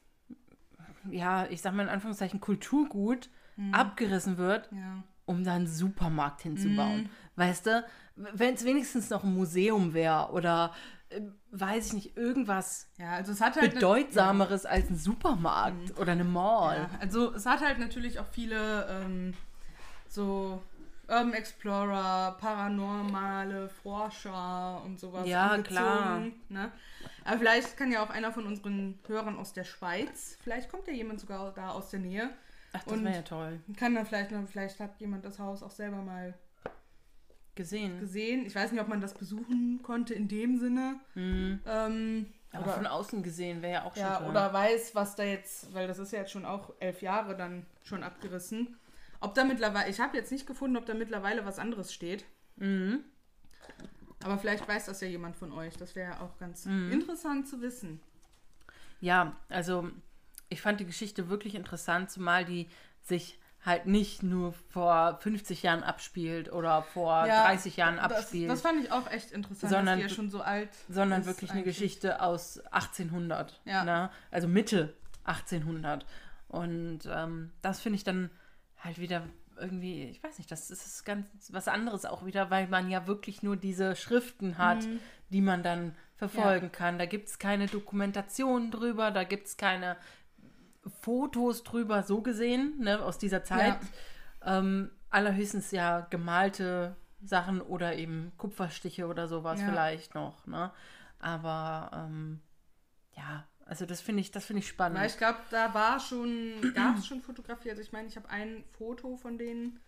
[1.11, 3.28] ja, ich sag mal in Anführungszeichen Kulturgut
[3.72, 5.02] abgerissen wird, Ja.
[5.24, 7.09] um da einen Supermarkt hinzubauen.
[7.37, 10.72] Weißt du, wenn es wenigstens noch ein Museum wäre oder
[11.09, 13.74] äh, weiß ich nicht, irgendwas Ja, also es hat halt.
[13.74, 16.88] bedeutsameres als ein Supermarkt oder eine Mall.
[16.92, 19.35] Ja, also es hat halt natürlich auch viele ähm,
[20.09, 20.62] so
[21.09, 25.27] Urban Explorer, paranormale Forscher und sowas.
[25.27, 26.21] Ja, angezogen, klar.
[26.51, 26.71] Ne?
[27.25, 30.92] Aber vielleicht kann ja auch einer von unseren Hörern aus der Schweiz, vielleicht kommt ja
[30.92, 32.31] jemand sogar da aus der Nähe,
[32.75, 33.61] Ach, das wäre ja toll.
[33.79, 36.35] kann dann vielleicht, vielleicht hat jemand das Haus auch selber mal
[37.55, 37.99] Gesehen.
[37.99, 38.47] gesehen.
[38.47, 41.01] Ich weiß nicht, ob man das besuchen konnte in dem Sinne.
[41.14, 41.61] Mhm.
[41.66, 44.29] Ähm, Aber oder- von außen gesehen wäre ja auch schon Ja, toll.
[44.31, 47.66] oder weiß, was da jetzt, weil das ist ja jetzt schon auch elf Jahre dann
[47.83, 48.77] schon abgerissen.
[49.20, 52.24] Ob da mittlerweile, ich habe jetzt nicht gefunden, ob da mittlerweile was anderes steht.
[52.57, 53.04] Mhm.
[54.24, 55.76] Aber vielleicht weiß das ja jemand von euch.
[55.76, 56.90] Das wäre ja auch ganz Mhm.
[56.92, 58.00] interessant zu wissen.
[59.00, 59.90] Ja, also
[60.48, 62.68] ich fand die Geschichte wirklich interessant, zumal die
[63.02, 68.48] sich halt nicht nur vor 50 Jahren abspielt oder vor Ja, 30 Jahren Das, abspielt,
[68.50, 71.50] das fand ich auch echt interessant, Sondern- dass die ja schon so alt sondern wirklich
[71.50, 71.76] eine eigentlich.
[71.76, 73.61] Geschichte aus 1800.
[73.64, 73.85] Ja.
[73.85, 74.11] Ne?
[74.31, 76.07] Also Mitte 1800.
[76.48, 78.31] Und ähm, das finde ich dann
[78.80, 79.22] halt wieder
[79.56, 83.42] irgendwie, ich weiß nicht, das ist ganz was anderes auch wieder, weil man ja wirklich
[83.42, 85.00] nur diese Schriften hat, Mhm.
[85.30, 86.98] die man dann verfolgen kann.
[86.98, 89.96] Da gibt es keine Dokumentation drüber, da gibt es keine
[91.00, 93.76] Fotos drüber, so gesehen, ne, aus dieser Zeit.
[94.44, 99.66] Ähm, allerhöchstens ja gemalte Sachen oder eben Kupferstiche oder sowas Ja.
[99.66, 100.70] vielleicht noch, ne?
[101.18, 102.40] Aber ähm,
[103.16, 104.98] ja, also das finde ich, das finde ich spannend.
[104.98, 107.70] Weil ich glaube, da war schon, gab es schon Fotografie.
[107.70, 109.78] Also ich meine, ich habe ein Foto von denen,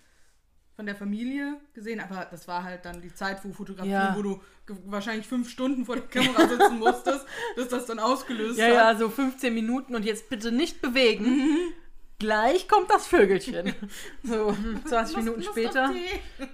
[0.77, 4.15] von der Familie gesehen, aber das war halt dann die Zeit, wo Fotografie, Ja.
[4.17, 4.41] wo du
[4.85, 7.25] wahrscheinlich fünf Stunden vor der Kamera sitzen musstest,
[7.57, 8.73] bis das dann ausgelöst ja, hat.
[8.75, 11.73] ja, so 15 Minuten und jetzt bitte nicht bewegen.
[12.19, 13.75] Gleich kommt das Vögelchen.
[14.23, 14.55] So
[14.85, 15.91] 20 Minuten später.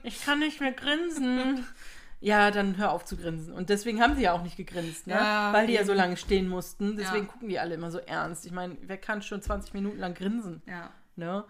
[0.05, 1.67] Ich kann nicht mehr grinsen.
[2.21, 3.53] Ja, dann hör auf zu grinsen.
[3.53, 5.15] Und deswegen haben sie ja auch nicht gegrinst, ne?
[5.15, 6.97] Ja, Weil die ja so lange stehen mussten.
[6.97, 7.33] Deswegen Ja.
[7.33, 8.47] gucken die alle immer so ernst.
[8.47, 10.91] Ich meine, wer kann schon 20 Minuten lang grinsen, Ja.
[11.17, 11.45] ne?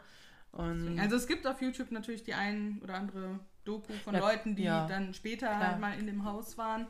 [0.52, 4.56] Und Also es gibt auf YouTube natürlich die ein oder andere Doku von Ja, Leuten,
[4.56, 6.86] die dann später halt mal in dem Haus waren.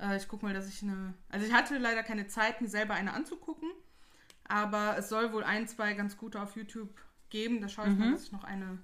[0.00, 1.14] Äh, ich gucke mal, dass ich eine.
[1.28, 3.70] Also ich hatte leider keine Zeit, mir selber eine anzugucken.
[4.46, 6.90] Aber es soll wohl ein, zwei ganz gute auf YouTube
[7.30, 7.60] geben.
[7.60, 8.00] Da schaue ich Mhm.
[8.00, 8.78] mal, dass ich noch eine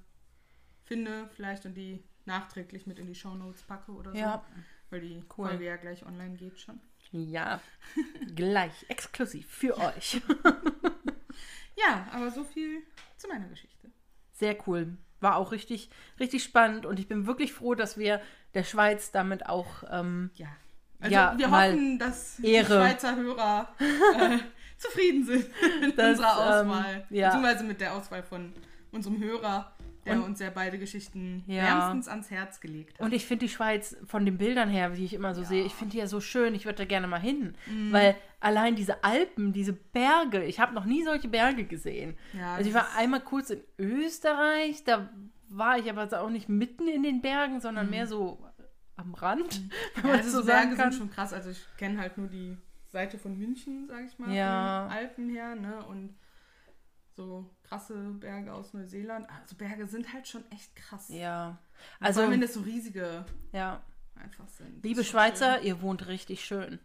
[0.84, 4.18] finde, vielleicht und die nachträglich mit in die Shownotes packe oder so.
[4.18, 4.44] Ja.
[4.90, 5.48] Weil die Cool.
[5.48, 6.80] Folge ja gleich online geht schon.
[7.12, 7.60] ja,
[8.34, 10.20] gleich exklusiv für euch.
[11.76, 12.82] Ja, aber so viel
[13.16, 13.88] zu meiner Geschichte.
[14.32, 14.98] Sehr cool.
[15.20, 18.20] war auch richtig, richtig spannend und ich bin wirklich froh, dass wir
[18.54, 20.48] der Schweiz damit auch ähm, Ja.
[20.98, 22.66] Also Ja, wir hoffen, dass die Ehre.
[22.66, 24.38] Schweizer Hörer äh,
[24.76, 25.46] zufrieden sind
[25.80, 27.06] mit Das, unserer ähm, Auswahl.
[27.08, 27.28] ja.
[27.28, 28.52] Beziehungsweise mit der Auswahl von
[28.92, 29.74] unserem Hörer,
[30.06, 31.62] der Und- uns ja beide Geschichten Ja.
[31.64, 33.04] wärmstens ans Herz gelegt hat.
[33.04, 35.74] Und ich finde die Schweiz von den Bildern her, wie ich immer so sehe, ich
[35.74, 36.54] finde die ja so schön.
[36.54, 37.54] Ich würde da gerne mal hin.
[37.66, 37.92] Mhm.
[37.92, 42.16] Weil allein diese Alpen, diese Berge, ich habe noch nie solche Berge gesehen.
[42.32, 45.10] Ja, also ich war einmal kurz in Österreich, da
[45.48, 48.44] war ich aber auch nicht mitten in den Bergen, sondern mehr so
[48.96, 49.60] am Rand.
[49.60, 49.70] Mhm.
[50.08, 51.32] ja, also so Berge sind schon krass.
[51.32, 52.56] Also ich kenne halt nur die
[52.88, 54.82] Seite von München, sag ich mal, Ja.
[54.88, 55.84] von den Alpen her, ne?
[55.86, 56.14] Und
[57.16, 59.26] so krasse Berge aus Neuseeland.
[59.40, 61.08] Also Berge sind halt schon echt krass.
[61.08, 61.58] Ja.
[61.98, 63.82] Also, wenn das so riesige ja.
[64.14, 64.82] einfach sind.
[64.84, 65.66] Liebe Schweizer, schön.
[65.66, 66.78] ihr wohnt richtig schön.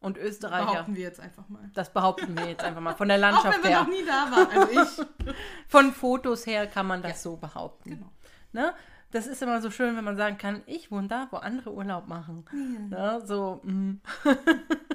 [0.00, 1.70] Und Österreicher, behaupten wir jetzt einfach mal.
[1.74, 2.94] das behaupten wir jetzt einfach mal.
[2.94, 3.82] Von der Auch Landschaft wenn wir her.
[3.84, 4.50] noch nie da waren.
[4.50, 5.34] Also ich.
[5.68, 7.18] Von Fotos her kann man das Ja.
[7.18, 7.90] so behaupten.
[7.90, 8.10] Genau.
[8.52, 8.74] Ne?
[9.12, 12.08] Das ist immer so schön, wenn man sagen kann, ich wohne da, wo andere Urlaub
[12.08, 12.44] machen.
[12.88, 13.22] Ne?
[13.24, 14.00] So, mm.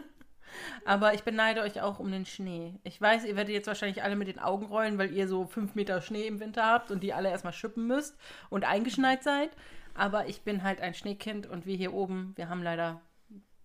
[0.86, 2.76] Aber ich beneide euch auch um den Schnee.
[2.84, 5.76] Ich weiß, ihr werdet jetzt wahrscheinlich alle mit den Augen rollen, weil ihr so fünf
[5.76, 8.18] Meter Schnee im Winter habt und die alle erstmal schippen müsst
[8.50, 9.50] und eingeschneit seid.
[9.94, 13.02] Aber ich bin halt ein Schneekind und wir hier oben, wir haben leider,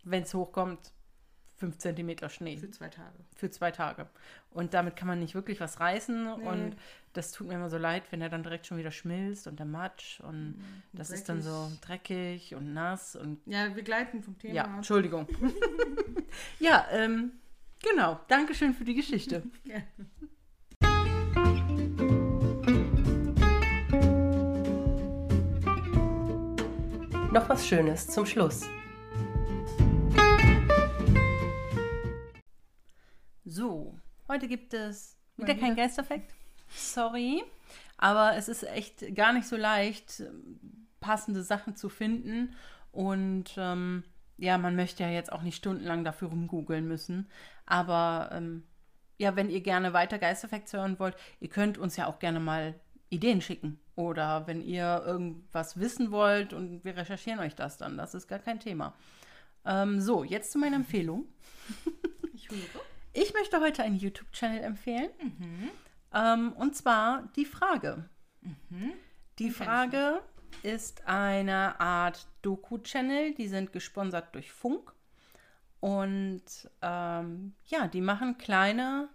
[0.04, 0.92] wenn es hochkommt,
[1.62, 3.14] fünf Zentimeter Schnee Für zwei Tage.
[3.36, 4.08] für zwei Tage.
[4.50, 6.24] Und damit kann man nicht wirklich was reißen.
[6.24, 6.44] Nee.
[6.44, 6.76] Und
[7.12, 9.66] das tut mir immer so leid, wenn er dann direkt schon wieder schmilzt und der
[9.66, 10.18] Matsch.
[10.18, 10.56] Und
[10.92, 13.14] das ist dann so dreckig und nass.
[13.14, 14.54] Und Ja, wir gleiten vom Thema.
[14.54, 14.74] ja.
[14.76, 15.28] Entschuldigung.
[16.58, 17.30] ja, ähm,
[17.80, 18.18] genau.
[18.26, 19.44] Dankeschön für die Geschichte.
[19.64, 19.78] Ja.
[27.32, 28.62] Noch was Schönes zum Schluss.
[33.54, 33.98] So,
[34.28, 35.76] heute gibt es wieder kein.
[35.76, 36.32] Geisterfekt.
[36.70, 37.42] Sorry.
[37.98, 40.22] Aber es ist echt gar nicht so leicht,
[41.00, 42.56] passende Sachen zu finden.
[42.92, 44.04] Und ähm,
[44.38, 47.28] ja, man möchte ja jetzt auch nicht stundenlang dafür rumgoogeln müssen.
[47.66, 48.62] Aber ähm,
[49.18, 52.80] ja, wenn ihr gerne weiter Geisterfacts hören wollt, ihr könnt uns ja auch gerne mal
[53.10, 53.78] Ideen schicken.
[53.96, 57.98] Oder wenn ihr irgendwas wissen wollt und wir recherchieren euch das dann.
[57.98, 58.94] Das ist gar kein Thema.
[59.66, 61.26] Ähm, so, jetzt zu meiner Empfehlung.
[62.32, 62.82] Ich höre.
[63.12, 65.10] Ich möchte heute einen YouTube-Channel empfehlen.
[66.14, 68.08] Ähm, und zwar die Frage.
[69.38, 70.22] Die kenn ich Frage
[70.62, 73.34] ist eine Art Doku-Channel.
[73.34, 74.92] Die sind gesponsert durch Funk.
[75.80, 76.42] Und
[76.80, 79.08] ähm, ja, die machen kleine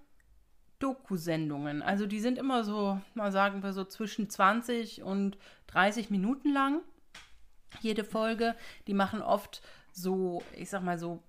[0.80, 1.82] Doku-Sendungen.
[1.82, 5.38] Also die sind immer so, mal sagen wir so zwischen 20 und
[5.68, 6.82] 30 Minuten lang.
[7.80, 8.56] Jede Folge.
[8.86, 11.24] Die machen oft so, ich sag mal so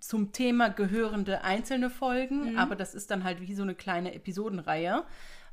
[0.00, 5.04] zum Thema gehörende einzelne Folgen, aber das ist dann halt wie so eine kleine Episodenreihe.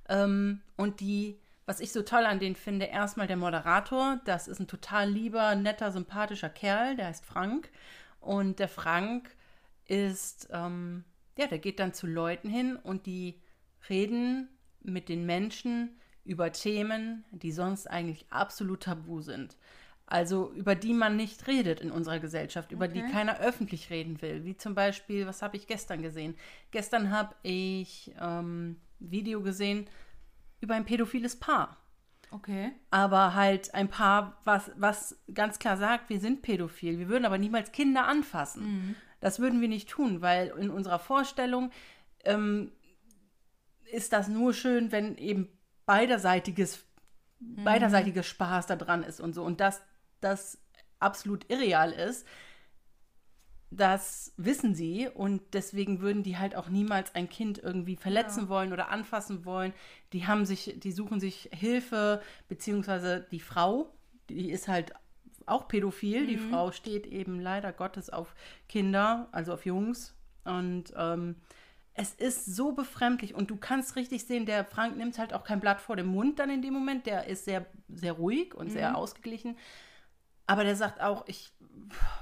[0.07, 4.59] Ähm, und die, was ich so toll an denen finde, erstmal der Moderator, das ist
[4.59, 7.69] ein total lieber, netter, sympathischer Kerl, der heißt Frank.
[8.19, 9.35] Und der Frank
[9.85, 11.03] ist, ähm,
[11.37, 13.41] ja, der geht dann zu Leuten hin und die
[13.89, 14.49] reden
[14.81, 19.57] mit den Menschen über Themen, die sonst eigentlich absolut tabu sind.
[20.07, 23.11] Also über die man nicht redet in unserer Gesellschaft, über die Okay.
[23.11, 24.43] keiner öffentlich reden will.
[24.45, 26.35] Wie zum Beispiel, was habe ich gestern gesehen?
[26.69, 29.87] Gestern habe ich ähm, Video gesehen
[30.61, 31.77] über ein pädophiles Paar.
[32.31, 32.71] Okay.
[32.91, 36.99] Aber halt ein Paar, was, was ganz klar sagt, wir sind pädophil.
[36.99, 38.95] Wir würden aber niemals Kinder anfassen.
[39.21, 41.71] Das würden wir nicht tun, weil in unserer Vorstellung
[42.25, 42.71] ähm,
[43.91, 45.47] ist das nur schön, wenn eben
[45.85, 46.85] beiderseitiges,
[47.39, 49.43] beiderseitiger Spaß da dran ist und so.
[49.43, 49.81] Und dass
[50.21, 50.59] das
[50.99, 52.25] absolut irreal ist,
[53.71, 58.71] das wissen sie und deswegen würden die halt auch niemals ein Kind irgendwie verletzen wollen
[58.71, 59.73] oder anfassen wollen.
[60.13, 63.93] Die haben sich, die suchen sich Hilfe, beziehungsweise die Frau,
[64.29, 64.93] die ist halt
[65.45, 66.25] auch pädophil.
[66.27, 68.33] Die Frau steht eben leider Gottes auf
[68.67, 70.15] Kinder, also auf Jungs.
[70.43, 71.35] Und ähm,
[71.93, 75.59] es ist so befremdlich und du kannst richtig sehen, der Frank nimmt halt auch kein
[75.59, 77.05] Blatt vor dem Mund dann in dem Moment.
[77.05, 79.57] Der ist sehr, sehr ruhig und sehr ausgeglichen.
[80.47, 81.51] Aber der sagt auch, ich,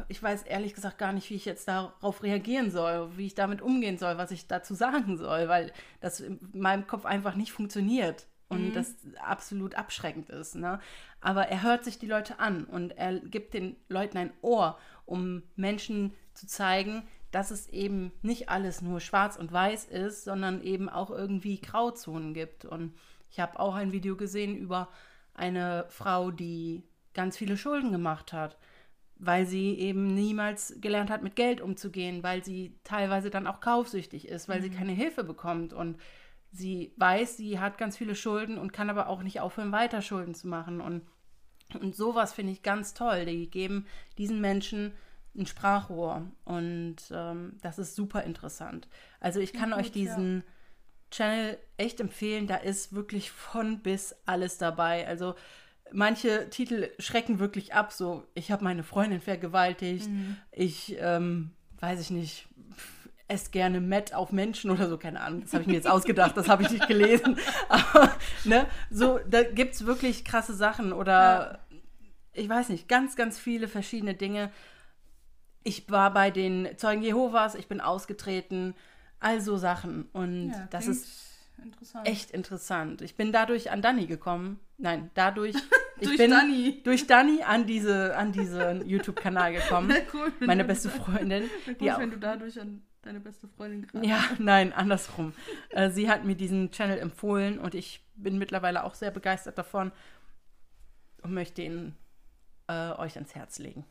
[0.08, 3.62] ich weiß ehrlich gesagt gar nicht, wie ich jetzt darauf reagieren soll, wie ich damit
[3.62, 8.28] umgehen soll, was ich dazu sagen soll, weil das in meinem Kopf einfach nicht funktioniert
[8.54, 10.56] und das absolut abschreckend ist.
[10.56, 10.80] Ne?
[11.22, 15.44] Aber er hört sich die Leute an und er gibt den Leuten ein Ohr, um
[15.56, 20.88] Menschen zu zeigen, dass es eben nicht alles nur schwarz und weiß ist, sondern eben
[20.88, 22.64] auch irgendwie Grauzonen gibt.
[22.64, 22.94] Und
[23.32, 24.90] ich habe auch ein Video gesehen über
[25.34, 26.84] eine Frau, die
[27.14, 28.58] ganz viele Schulden gemacht hat,
[29.18, 34.28] weil sie eben niemals gelernt hat, mit Geld umzugehen, weil sie teilweise dann auch kaufsüchtig
[34.28, 35.98] ist, weil sie keine Hilfe bekommt und
[36.52, 40.36] sie weiß, sie hat ganz viele Schulden und kann aber auch nicht aufhören, weiter Schulden
[40.36, 40.82] zu machen.
[40.82, 41.04] Und,
[41.80, 43.26] und sowas finde ich ganz toll.
[43.26, 43.88] Die geben
[44.18, 44.94] diesen Menschen
[45.36, 48.88] ein Sprachrohr und ähm, das ist super interessant.
[49.20, 50.44] Also ich kann Ja, euch gut, diesen
[51.12, 52.48] Channel echt empfehlen.
[52.48, 55.08] Da ist wirklich von bis alles dabei.
[55.08, 55.36] Also
[55.94, 57.94] manche Titel schrecken wirklich ab.
[57.94, 60.10] So, ich habe meine Freundin vergewaltigt.
[60.10, 60.38] Mhm.
[60.52, 62.48] Ich, ähm, weiß ich nicht,
[63.28, 65.42] esse gerne Met auf Menschen oder so, keine Ahnung.
[65.42, 67.38] Das habe ich mir jetzt ausgedacht, das habe ich nicht gelesen.
[67.70, 68.12] Aber,
[68.44, 71.60] ne, so, da gibt es wirklich krasse Sachen oder
[72.34, 74.52] ich weiß nicht, ganz, ganz viele verschiedene Dinge.
[75.64, 78.76] Ich war bei den Zeugen Jehovas, ich bin ausgetreten,
[79.20, 80.10] all so Sachen.
[80.12, 82.08] Und Ja, das ist interessant.
[82.08, 83.02] echt interessant.
[83.02, 84.60] Ich bin dadurch an Dani gekommen.
[84.78, 85.56] Nein, dadurch.
[86.00, 86.82] Ich Durch bin Dani.
[86.84, 89.94] durch Dani an, diese, an diesen YouTube-Kanal gekommen.
[90.12, 91.50] Cool, Meine beste Freundin.
[91.68, 94.06] Die cool, auch, wenn du dadurch an deine beste Freundin gerade.
[94.06, 95.34] ja, nein, andersrum.
[95.70, 99.92] Äh, sie hat mir diesen Channel empfohlen und ich bin mittlerweile auch sehr begeistert davon
[101.22, 101.96] und möchte ihn
[102.68, 103.86] äh, euch ans Herz legen.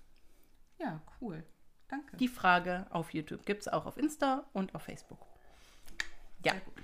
[0.81, 1.45] Ja, cool.
[1.89, 2.17] Danke.
[2.17, 5.21] Die Frage auf YouTube gibt es auch auf Insta und auf Facebook.
[6.45, 6.53] Ja.
[6.53, 6.75] Sehr gut.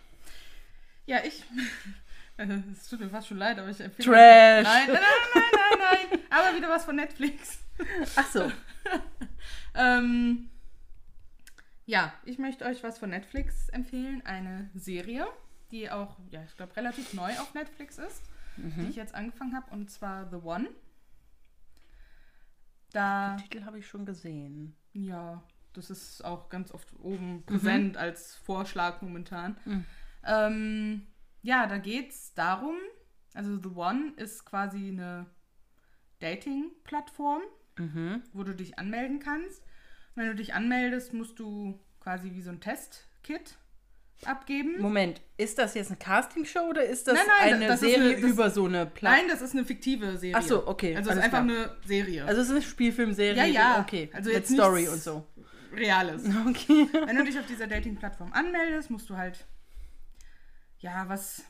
[1.09, 1.43] Ja, ich.
[2.37, 4.09] äh, Es tut mir fast schon leid, aber ich empfehle.
[4.11, 4.65] Trash.
[4.65, 5.03] Nein, nein, nein,
[5.35, 6.21] nein, nein, nein.
[6.29, 7.59] Aber wieder was von Netflix.
[8.17, 8.53] Ach so.
[9.75, 10.51] Ähm,
[11.87, 14.23] ja, ich möchte euch was von Netflix empfehlen.
[14.27, 15.25] Eine Serie,
[15.71, 18.23] die auch, ja, ich glaube, relativ neu auf Netflix ist,
[18.57, 20.69] die ich jetzt angefangen habe, und zwar The One.
[22.91, 24.75] Da, Den Titel habe ich schon gesehen.
[24.95, 25.43] ja,
[25.75, 29.57] das ist auch ganz oft oben präsent als Vorschlag momentan.
[29.65, 29.85] Mhm.
[30.25, 31.07] Ähm,
[31.43, 32.77] ja, da geht es darum,
[33.35, 35.27] also The One ist quasi eine
[36.21, 37.43] Dating-Plattform,
[37.79, 38.23] Mhm.
[38.33, 39.63] wo du dich anmelden kannst.
[40.15, 43.57] Wenn du dich anmeldest, musst du quasi wie so ein Testkit
[44.25, 44.81] abgeben.
[44.81, 48.21] Moment, ist das jetzt eine Castingshow oder ist das Nein, nein, eine das Serie eine-
[48.21, 49.21] das- über so eine Plattform?
[49.27, 50.35] Nein, das ist eine fiktive Serie.
[50.37, 51.57] Ach so, okay, Also es ist einfach klar.
[51.57, 52.25] eine Serie.
[52.25, 53.37] Also es ist eine Spielfilmserie.
[53.37, 53.81] Ja, ja.
[53.81, 55.25] Okay, Also mit jetzt Story und so.
[55.73, 56.25] Reales.
[56.49, 56.89] Okay.
[57.07, 59.47] Wenn du dich auf dieser Dating-Plattform anmeldest, musst du halt
[60.79, 61.45] ja was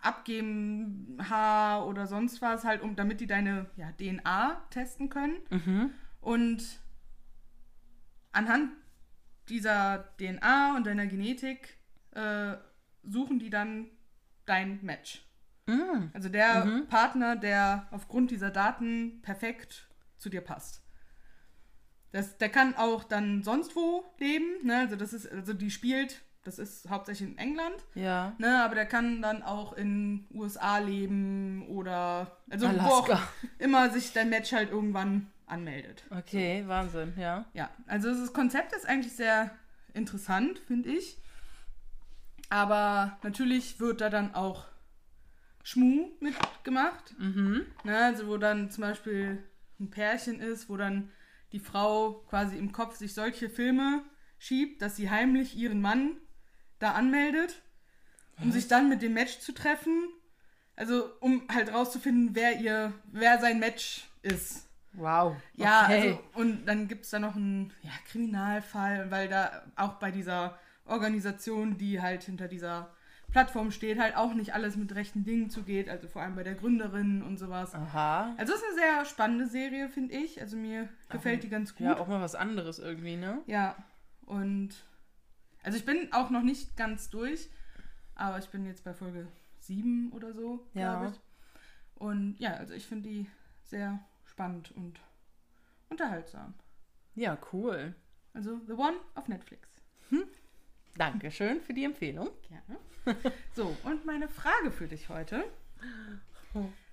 [0.00, 5.36] abgeben, Haar oder sonst was, halt, um, damit die deine ja, DNA testen können.
[5.50, 5.90] Mhm.
[6.20, 6.80] Und
[8.32, 8.72] anhand
[9.48, 11.78] dieser DNA und deiner Genetik
[12.12, 12.54] äh,
[13.02, 13.88] suchen die dann
[14.46, 15.26] dein Match.
[15.66, 16.10] Mhm.
[16.12, 19.88] Also der Partner, der aufgrund dieser Daten perfekt
[20.18, 20.82] zu dir passt.
[22.12, 24.78] Das, der kann auch dann sonst wo leben, ne?
[24.78, 28.34] Also das ist, also die spielt, das ist hauptsächlich in England, Ja.
[28.38, 28.62] ne?
[28.64, 33.14] Aber der kann dann auch in USA leben oder also wo Alaska.
[33.14, 33.20] auch
[33.58, 36.04] immer sich dein Match halt irgendwann anmeldet.
[36.10, 37.44] Okay, Wahnsinn, ja.
[37.54, 39.50] Ja, also das Konzept ist eigentlich sehr
[39.94, 41.18] interessant, finde ich.
[42.50, 44.66] Aber natürlich wird da dann auch
[45.62, 47.18] Schmu mitgemacht.
[47.18, 47.64] Mhm.
[47.84, 47.96] Ne?
[47.98, 49.42] Also wo dann zum Beispiel
[49.80, 51.10] ein Pärchen ist, wo dann
[51.52, 54.04] die Frau quasi im Kopf sich solche Filme
[54.38, 56.16] schiebt, dass sie heimlich ihren Mann
[56.84, 57.62] da anmeldet,
[58.40, 60.08] um sich dann mit dem Match zu treffen.
[60.76, 64.68] Also um halt rauszufinden, wer ihr, wer sein Match ist.
[64.92, 65.36] Wow.
[65.54, 65.94] Ja, okay.
[65.94, 70.58] also, und dann gibt es da noch einen ja, Kriminalfall, weil da auch bei dieser
[70.84, 72.90] Organisation, die halt hinter dieser
[73.30, 76.54] Plattform steht, halt auch nicht alles mit rechten Dingen zugeht, also vor allem bei der
[76.54, 77.74] Gründerin und sowas.
[77.74, 78.34] Aha.
[78.36, 80.40] Also es ist eine sehr spannende Serie, finde ich.
[80.40, 81.86] Also mir gefällt die ganz gut.
[81.86, 83.40] Ja, auch mal was anderes irgendwie, ne?
[83.46, 83.74] Ja,
[84.26, 84.70] und
[85.64, 87.50] also ich bin auch noch nicht ganz durch,
[88.14, 89.26] aber ich bin jetzt bei Folge
[89.58, 90.98] 7 oder so, Ja.
[91.00, 91.20] glaube ich.
[92.00, 93.26] Und ja, also ich finde die
[93.64, 95.00] sehr spannend und
[95.88, 96.54] unterhaltsam.
[97.14, 97.94] Ja, cool.
[98.32, 99.68] Also The One auf Netflix.
[100.96, 102.28] Dankeschön für die Empfehlung.
[102.48, 102.78] Gerne.
[103.54, 105.44] So, und meine Frage für dich heute.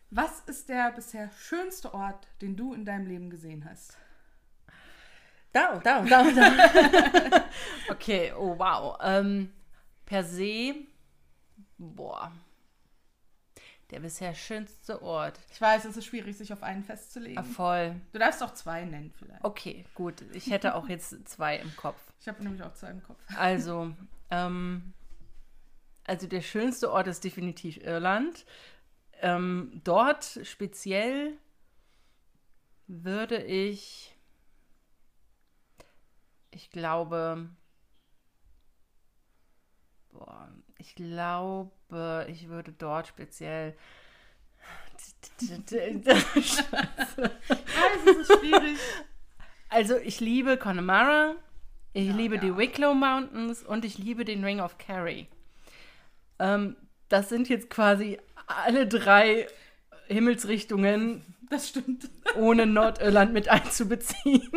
[0.10, 3.98] Was ist der bisher schönste Ort, den du in deinem Leben gesehen hast?
[5.54, 7.46] Da, da, da, da.
[7.90, 8.98] okay, oh wow.
[9.02, 9.52] Ähm,
[10.06, 10.76] per se,
[11.78, 12.32] boah.
[13.90, 15.38] Der bisher schönste Ort.
[15.52, 17.38] Ich weiß, es ist schwierig, sich auf einen festzulegen.
[17.38, 17.96] Ah, voll.
[18.14, 19.44] Du darfst auch zwei nennen vielleicht.
[19.44, 20.24] Okay, gut.
[20.32, 22.00] Ich hätte auch jetzt zwei im Kopf.
[22.22, 23.20] Ich habe nämlich auch zwei im Kopf.
[23.36, 23.92] Also,
[24.30, 24.94] ähm,
[26.06, 28.46] also der schönste Ort ist definitiv Irland.
[29.22, 31.34] Ähm, dort speziell
[32.88, 34.11] würde ich,
[36.52, 37.50] ich glaube,
[40.12, 40.48] boah,
[40.78, 43.76] ich glaube, ich würde dort speziell
[46.06, 46.66] weiß,
[48.06, 48.78] es ist schwierig.
[49.70, 51.36] Also ich liebe Connemara,
[51.94, 52.42] ich Ja, liebe ja.
[52.42, 55.28] die Wicklow Mountains und ich liebe den Ring of Kerry.
[56.40, 56.76] Ähm,
[57.10, 59.48] das sind jetzt quasi alle drei
[60.08, 62.10] Himmelsrichtungen, Das stimmt.
[62.36, 64.50] ohne Nordirland mit einzubeziehen.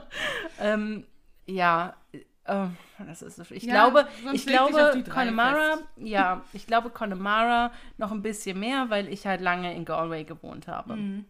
[0.60, 1.06] ähm,
[1.46, 2.66] ja, äh,
[2.98, 3.44] das ist so.
[3.50, 9.08] Ich Ja, glaube, ich glaube Connemara, ja, ich glaube Connemara noch ein bisschen mehr, weil
[9.08, 10.96] ich halt lange in Galway gewohnt habe.
[10.96, 11.24] Mhm.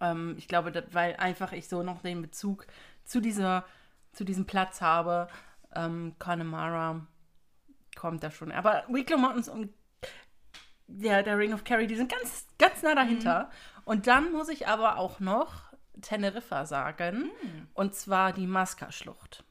[0.00, 2.66] Ähm, ich glaube, das, weil einfach ich so noch den Bezug
[3.04, 3.64] zu dieser,
[4.12, 5.28] zu diesem Platz habe.
[5.74, 7.06] Ähm, Connemara
[7.96, 8.52] kommt da schon.
[8.52, 9.72] Aber Wicklow Mountains und
[10.86, 13.50] der, der Ring of Kerry, die sind ganz, ganz nah dahinter.
[13.84, 15.71] Und dann muss ich aber auch noch
[16.02, 17.30] Teneriffa sagen.
[17.74, 19.44] Und zwar die Masca-Schlucht.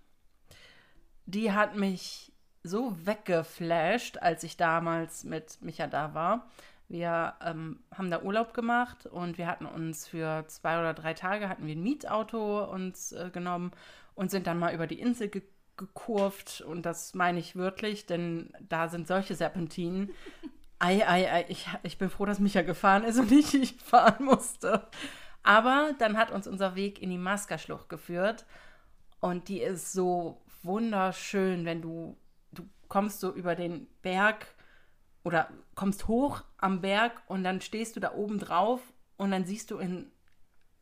[1.26, 2.32] Die hat mich
[2.64, 6.47] so weggeflasht, als ich damals mit Micha da war.
[6.88, 11.47] Wir ähm, haben da Urlaub gemacht und wir hatten uns für zwei oder drei Tage
[11.47, 13.72] hatten wir ein Mietauto uns äh, genommen
[14.14, 15.43] und sind dann mal über die Insel ge
[15.78, 20.12] gekurvt und das meine ich wörtlich, denn da sind solche Serpentinen.
[20.80, 24.26] Ei, ei, ei, ich, ich bin froh, dass Micha gefahren ist und nicht ich fahren
[24.26, 24.88] musste.
[25.44, 28.46] Aber dann hat uns unser Weg in die Masca-Schlucht geführt
[29.20, 32.18] und die ist so wunderschön, wenn du,
[32.52, 34.48] du kommst so über den Berg
[35.24, 38.82] oder kommst hoch am Berg und dann stehst du da oben drauf
[39.18, 40.12] und dann siehst du in,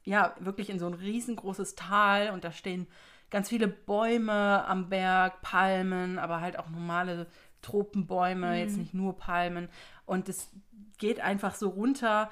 [0.04, 2.88] ja, wirklich in so ein riesengroßes Tal und da stehen
[3.30, 7.28] ganz viele Bäume am Berg, Palmen, aber halt auch normale
[7.62, 9.70] Tropenbäume, jetzt nicht nur Palmen.
[10.06, 10.50] Und es
[10.98, 12.30] geht einfach so runter,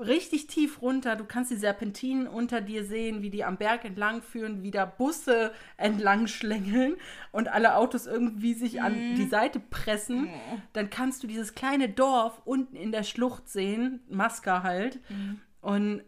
[0.00, 1.16] richtig tief runter.
[1.16, 4.84] Du kannst die Serpentinen unter dir sehen, wie die am Berg entlang führen, wie da
[4.86, 6.96] Busse entlang schlängeln
[7.32, 10.28] und alle Autos irgendwie sich an die Seite pressen.
[10.72, 15.00] Dann kannst du dieses kleine Dorf unten in der Schlucht sehen, Masca halt.
[15.60, 16.02] Und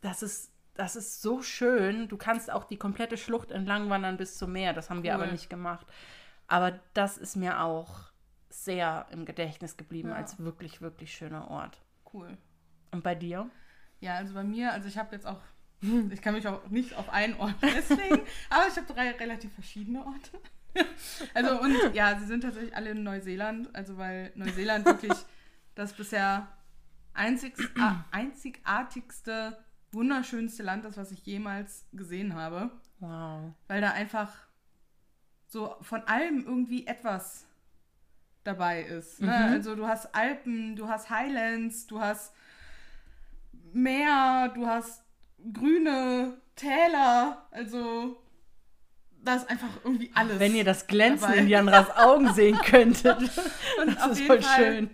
[0.00, 2.08] das ist, das ist so schön.
[2.08, 4.72] Du kannst auch die komplette Schlucht entlang wandern bis zum Meer.
[4.72, 5.86] Das haben wir aber nicht gemacht.
[6.48, 8.12] Aber das ist mir auch
[8.48, 10.16] sehr im Gedächtnis geblieben Ja.
[10.16, 11.80] als wirklich, wirklich schöner Ort.
[12.12, 12.36] Cool.
[12.90, 13.48] Und bei dir?
[14.00, 15.40] Ja, also bei mir, also ich habe jetzt auch,
[16.10, 18.20] ich kann mich auch nicht auf einen Ort festlegen,
[18.50, 20.38] aber ich habe drei relativ verschiedene Orte.
[21.32, 25.14] Also und ja, sie sind tatsächlich alle in Neuseeland, also weil Neuseeland wirklich
[25.74, 26.48] das bisher
[27.14, 29.56] einzigs, a- einzigartigste,
[29.92, 32.70] wunderschönste Land ist, was ich jemals gesehen habe,
[33.00, 33.54] Wow.
[33.68, 34.30] weil da einfach
[35.46, 37.46] so von allem irgendwie etwas
[38.44, 39.20] dabei ist.
[39.22, 39.28] Ne?
[39.28, 39.52] Mhm.
[39.54, 42.34] Also du hast Alpen, du hast Highlands, du hast
[43.76, 45.02] Meer, du hast
[45.52, 48.16] grüne Täler, also
[49.22, 50.38] da ist einfach irgendwie alles.
[50.38, 51.36] Wenn ihr das Glänzen dabei.
[51.42, 53.18] in Janras Augen sehen könntet.
[53.80, 54.90] Und das ist voll Fall, schön.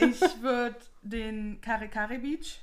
[0.00, 2.60] Ich würde den Karikari Beach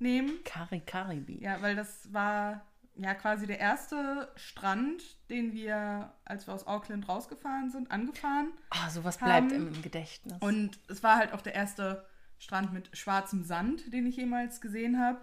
[0.00, 0.42] nehmen.
[0.44, 1.38] Kari Karibi.
[1.42, 2.62] Ja, weil das war
[2.96, 8.52] ja quasi der erste Strand, den wir, als wir aus Auckland rausgefahren sind, angefahren.
[8.70, 10.34] Ah, sowas bleibt Haben- im Gedächtnis.
[10.40, 12.04] Und es war halt auch der erste
[12.42, 15.20] Strand mit schwarzem Sand, den ich jemals gesehen habe.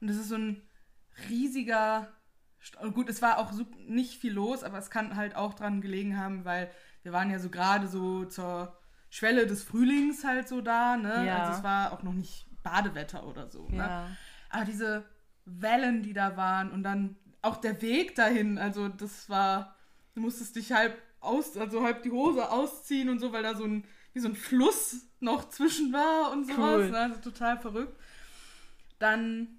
[0.00, 0.62] Und es ist so ein
[1.28, 2.08] riesiger.
[2.60, 3.52] St- und Gut, es war auch
[3.86, 6.68] nicht viel los, aber es kann halt auch dran gelegen haben, weil
[7.04, 8.76] wir waren ja so gerade so zur
[9.10, 11.24] Schwelle des Frühlings halt so da, ne?
[11.24, 11.44] Ja.
[11.44, 13.76] Also es war auch noch nicht Badewetter oder so, ne?
[13.76, 14.10] ja.
[14.50, 15.04] Aber diese
[15.44, 19.76] Wellen, die da waren und dann auch der Weg dahin, also das war,
[20.14, 23.64] du musstest dich halb aus, also halb die Hose ausziehen und so, weil da so
[23.64, 26.58] ein, wie so ein Fluss noch zwischen war und sowas.
[26.58, 26.90] Cool.
[26.90, 26.98] Ne?
[26.98, 27.98] Also total verrückt.
[28.98, 29.58] Dann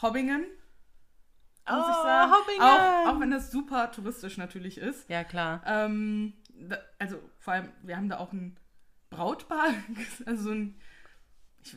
[0.00, 2.32] Hobbingen, muss ich Oh, sagen.
[2.32, 2.60] Hobbingen!
[2.62, 5.08] Auch, auch wenn das super touristisch natürlich ist.
[5.08, 5.62] Ja, klar.
[5.64, 8.56] Ähm, da, also vor allem, wir haben da auch ein
[9.10, 9.68] Brautpaar,
[10.26, 10.80] also so ein
[11.62, 11.76] ich,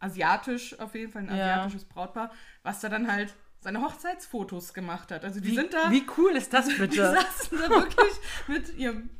[0.00, 1.54] asiatisch auf jeden Fall, ein Ja.
[1.64, 2.30] asiatisches Brautpaar,
[2.62, 5.24] was da dann halt seine Hochzeitsfotos gemacht hat.
[5.24, 7.10] Also die Wie, sind da, wie cool ist das die bitte?
[7.12, 8.12] saßen da wirklich
[8.46, 9.10] mit ihrem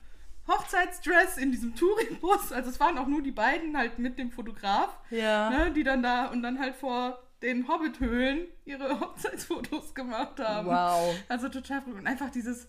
[0.49, 2.53] Hochzeitsdress in diesem Touringbus.
[2.53, 5.51] Also es waren auch nur die beiden halt mit dem Fotograf, ja.
[5.51, 10.69] ne, die dann da und dann halt vor den Hobbithöhlen ihre Hochzeitsfotos gemacht haben.
[10.69, 11.15] Wow.
[11.29, 12.01] Also total verrückt.
[12.01, 12.67] Und einfach dieses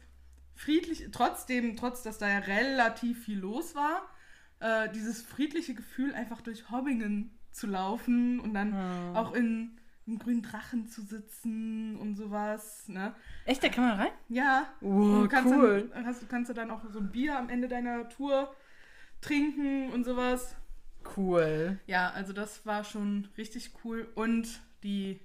[0.55, 4.01] friedliche, trotzdem, trotz dass da ja relativ viel los war,
[4.59, 9.15] äh, dieses friedliche Gefühl, einfach durch Hobbingen zu laufen und dann Hm.
[9.15, 9.78] auch in
[10.09, 12.87] einem grünen Drachen zu sitzen und sowas.
[12.87, 13.13] Ne?
[13.45, 14.11] Echt, da kann man rein?
[14.27, 14.67] Ja.
[15.29, 15.89] Kannst cool.
[15.93, 18.53] Dann, hast, kannst du dann auch so ein Bier am Ende deiner Tour
[19.21, 20.55] trinken und sowas.
[21.15, 21.79] Cool.
[21.87, 24.07] Ja, also das war schon richtig cool.
[24.15, 25.19] Und die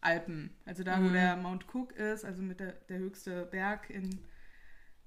[0.00, 0.50] Alpen.
[0.66, 1.12] Also da, wo Mhm.
[1.12, 4.18] der Mount Cook ist, also mit der, der höchste Berg in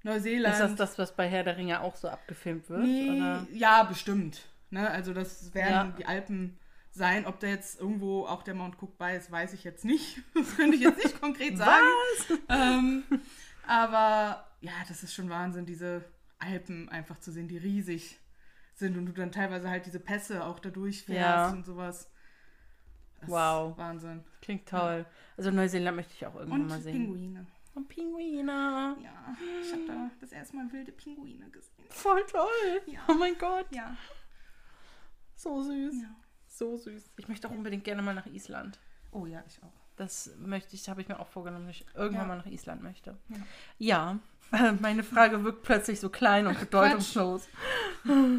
[0.02, 0.54] Neuseeland.
[0.54, 2.82] Ist das das, was bei Herr der Ringe auch so abgefilmt wird?
[2.82, 4.48] Nee, ja, bestimmt.
[4.70, 4.88] Ne?
[4.90, 5.94] Also das werden Ja.
[5.98, 6.58] die Alpen
[6.96, 7.26] sein.
[7.26, 10.18] Ob da jetzt irgendwo auch der Mount Cook bei ist, weiß ich jetzt nicht.
[10.34, 11.86] Das könnte ich jetzt nicht konkret sagen.
[12.48, 13.04] Ähm,
[13.66, 16.04] aber ja, das ist schon Wahnsinn, diese
[16.38, 18.18] Alpen einfach zu sehen, die riesig
[18.74, 21.48] sind und du dann teilweise halt diese Pässe auch da durchfährst Ja.
[21.50, 22.10] und sowas.
[23.20, 23.70] Das Wow.
[23.72, 24.24] Ist Wahnsinn.
[24.42, 25.06] Klingt toll.
[25.36, 26.92] Also Neuseeland möchte ich auch irgendwann Und mal sehen.
[27.06, 27.46] Pinguine.
[27.74, 28.96] Und Pinguine.
[29.02, 31.72] Ja, ich habe da das erste Mal wilde Pinguine gesehen.
[31.88, 32.82] Voll toll.
[32.86, 33.00] Ja.
[33.08, 33.66] Oh mein Gott.
[33.70, 33.96] Ja.
[35.34, 36.02] So süß.
[36.02, 36.14] ja.
[36.58, 37.10] So süß.
[37.18, 38.78] Ich möchte auch unbedingt gerne mal nach Island.
[39.12, 39.72] Oh ja, ich auch.
[39.96, 42.28] Das möchte ich, habe ich mir auch vorgenommen, dass ich irgendwann Ja.
[42.28, 43.16] mal nach Island möchte.
[43.78, 44.18] Ja.
[44.52, 47.46] Ja, meine Frage wirkt plötzlich so klein und bedeutungslos.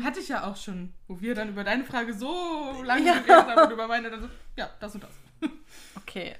[0.04, 3.14] Hatte ich ja auch schon, wo wir dann über deine Frage so lange Ja.
[3.20, 5.12] geredet haben und über meine dann so, ja, das und das.
[5.96, 6.36] Okay.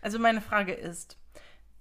[0.00, 1.18] Also meine Frage ist,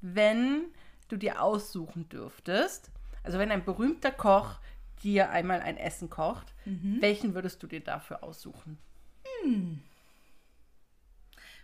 [0.02, 0.66] wenn
[1.08, 2.92] du dir aussuchen dürftest,
[3.24, 4.60] also wenn ein berühmter Koch
[5.04, 8.78] dir einmal ein Essen kocht, welchen würdest du dir dafür aussuchen?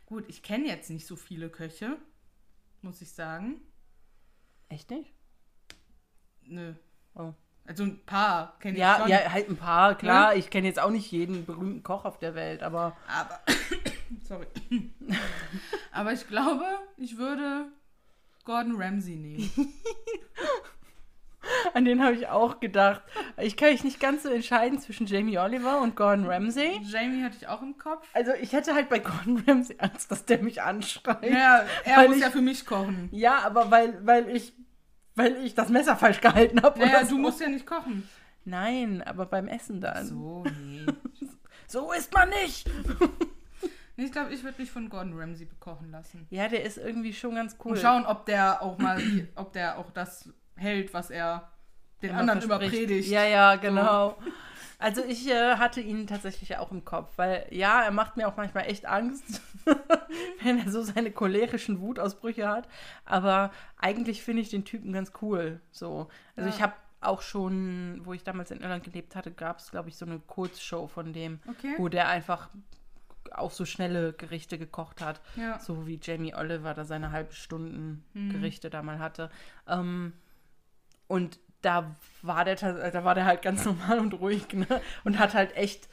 [0.05, 1.97] Gut, ich kenne jetzt nicht so viele Köche,
[2.81, 3.61] muss ich sagen.
[4.69, 5.13] Echt nicht?
[6.43, 6.73] Nö.
[7.15, 7.33] Oh.
[7.65, 9.07] Also ein paar kenne ich Ja, schon.
[9.07, 10.35] ja, halt ein paar, klar.
[10.35, 13.39] Ich kenne jetzt auch nicht jeden berühmten Koch auf der Welt, aber Aber,
[14.27, 14.47] sorry.
[15.91, 16.65] Aber ich glaube,
[16.97, 17.71] ich würde
[18.43, 19.49] Gordon Ramsay nehmen.
[21.75, 23.01] an den habe ich auch gedacht.
[23.37, 26.79] Ich kann mich nicht ganz so entscheiden zwischen Jamie Oliver und Gordon Ramsay.
[26.83, 28.07] Jamie hatte ich auch im Kopf.
[28.13, 31.23] Also ich hätte halt bei Gordon Ramsay Angst, dass der mich anschreit.
[31.29, 33.09] Ja, er muss ich- ja für mich kochen.
[33.11, 34.53] Ja, aber weil, weil ich
[35.15, 36.79] weil ich das Messer falsch gehalten habe.
[36.79, 37.15] Naja, so.
[37.15, 38.07] du musst ja nicht kochen.
[38.45, 40.05] Nein, aber beim Essen dann.
[40.07, 40.43] So,
[41.67, 41.97] So, nee.
[41.97, 42.69] isst man nicht.
[43.95, 46.25] Nee, ich glaube, ich würde mich von Gordon Ramsay bekochen lassen.
[46.31, 47.73] Ja, der ist irgendwie schon ganz cool.
[47.73, 48.99] Und schauen, ob der auch mal,
[49.35, 51.51] ob der auch das hält, was er
[52.03, 53.09] den anderen immer predigt.
[53.09, 54.17] Ja, ja, genau.
[54.79, 58.35] Also ich äh, hatte ihn tatsächlich auch im Kopf, weil ja, er macht mir auch
[58.35, 59.41] manchmal echt Angst,
[60.43, 62.67] wenn er so seine cholerischen Wutausbrüche hat.
[63.05, 65.61] Aber eigentlich finde ich den Typen ganz cool.
[65.71, 66.55] So, also Ja.
[66.55, 69.95] ich habe auch schon, wo ich damals in Irland gelebt hatte, gab es glaube ich
[69.95, 71.75] so eine Kurzshow von dem, Okay.
[71.77, 72.49] wo der einfach
[73.31, 75.21] auch so schnelle Gerichte gekocht hat.
[75.37, 75.59] Ja.
[75.59, 78.31] So wie Jamie Oliver da seine halbe Stunden Mhm.
[78.31, 79.29] Gerichte da mal hatte.
[79.67, 80.11] Ähm,
[81.07, 84.67] und da war der tats- da war der halt ganz normal und ruhig, ne?
[85.03, 85.89] Und hat halt echt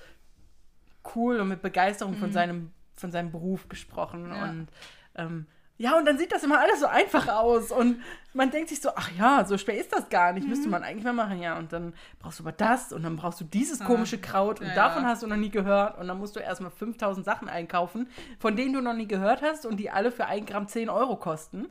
[1.14, 4.24] cool und mit Begeisterung von seinem, von seinem Beruf gesprochen.
[4.24, 4.34] Mhm.
[4.34, 4.42] Ja.
[4.44, 4.68] Und
[5.14, 5.46] ähm,
[5.78, 7.70] ja, und dann sieht das immer alles so einfach aus.
[7.72, 8.02] Und
[8.34, 10.42] man denkt sich so, ach ja, so schwer ist das gar nicht.
[10.44, 10.50] Mhm.
[10.50, 11.56] Müsste man eigentlich mal machen, ja.
[11.56, 13.86] Und dann brauchst du aber das und dann brauchst du dieses Ah.
[13.86, 15.08] komische Kraut und Ja, davon ja.
[15.08, 15.96] hast du noch nie gehört.
[15.98, 18.08] Und dann musst du erstmal 5000 Sachen einkaufen,
[18.38, 21.16] von denen du noch nie gehört hast und die alle für ein Gramm 10 Euro
[21.16, 21.68] kosten.